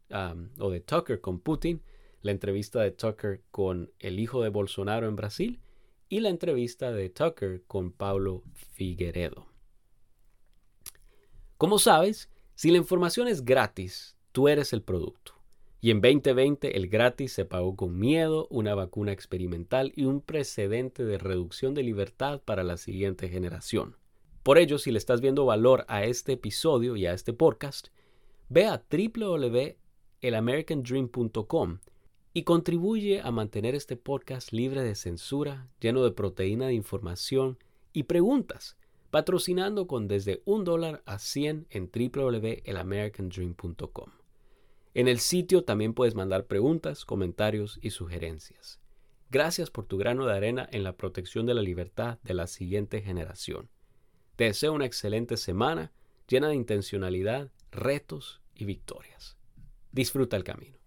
o 0.57 0.69
de 0.69 0.79
Tucker 0.79 1.19
con 1.19 1.41
Putin, 1.41 1.83
la 2.21 2.31
entrevista 2.31 2.79
de 2.79 2.91
Tucker 2.91 3.41
con 3.51 3.91
el 3.99 4.21
hijo 4.21 4.41
de 4.41 4.47
Bolsonaro 4.47 5.09
en 5.09 5.17
Brasil 5.17 5.59
y 6.07 6.21
la 6.21 6.29
entrevista 6.29 6.93
de 6.93 7.09
Tucker 7.09 7.63
con 7.67 7.91
Pablo 7.91 8.43
Figueredo. 8.53 9.47
Como 11.57 11.77
sabes, 11.77 12.29
si 12.55 12.71
la 12.71 12.77
información 12.77 13.27
es 13.27 13.43
gratis, 13.43 14.15
tú 14.31 14.47
eres 14.47 14.73
el 14.73 14.81
producto. 14.81 15.39
Y 15.81 15.91
en 15.91 16.01
2020 16.01 16.75
el 16.75 16.89
gratis 16.89 17.31
se 17.31 17.45
pagó 17.45 17.75
con 17.75 17.95
miedo, 17.97 18.47
una 18.49 18.75
vacuna 18.75 19.13
experimental 19.13 19.93
y 19.95 20.05
un 20.05 20.21
precedente 20.21 21.05
de 21.05 21.17
reducción 21.17 21.73
de 21.73 21.81
libertad 21.83 22.41
para 22.43 22.63
la 22.63 22.75
siguiente 22.77 23.29
generación. 23.29 23.95
Por 24.43 24.57
ello, 24.57 24.77
si 24.77 24.91
le 24.91 24.97
estás 24.97 25.21
viendo 25.21 25.45
valor 25.45 25.85
a 25.87 26.03
este 26.03 26.33
episodio 26.33 26.97
y 26.97 27.05
a 27.05 27.13
este 27.13 27.31
podcast, 27.33 27.87
ve 28.49 28.65
a 28.65 28.83
www.elamericandream.com 28.89 31.79
y 32.33 32.43
contribuye 32.43 33.21
a 33.21 33.31
mantener 33.31 33.75
este 33.75 33.95
podcast 33.95 34.51
libre 34.51 34.83
de 34.83 34.95
censura, 34.95 35.69
lleno 35.79 36.03
de 36.03 36.11
proteína 36.11 36.67
de 36.67 36.73
información 36.73 37.57
y 37.93 38.03
preguntas, 38.03 38.75
patrocinando 39.11 39.87
con 39.87 40.07
desde 40.07 40.41
un 40.45 40.63
dólar 40.63 41.01
a 41.05 41.19
100 41.19 41.67
en 41.69 41.91
www.elamericandream.com. 41.91 44.18
En 44.99 45.07
el 45.07 45.19
sitio 45.19 45.63
también 45.63 45.93
puedes 45.93 46.13
mandar 46.13 46.45
preguntas, 46.47 47.05
comentarios 47.05 47.79
y 47.81 47.91
sugerencias. 47.91 48.81
Gracias 49.31 49.71
por 49.71 49.85
tu 49.85 49.97
grano 49.97 50.25
de 50.25 50.33
arena 50.33 50.67
en 50.73 50.83
la 50.83 50.97
protección 50.97 51.45
de 51.45 51.53
la 51.53 51.61
libertad 51.61 52.19
de 52.23 52.33
la 52.33 52.47
siguiente 52.47 53.01
generación. 53.01 53.69
Te 54.35 54.43
deseo 54.43 54.73
una 54.73 54.85
excelente 54.85 55.37
semana 55.37 55.93
llena 56.27 56.49
de 56.49 56.55
intencionalidad, 56.55 57.49
retos 57.71 58.41
y 58.53 58.65
victorias. 58.65 59.37
Disfruta 59.93 60.35
el 60.35 60.43
camino. 60.43 60.78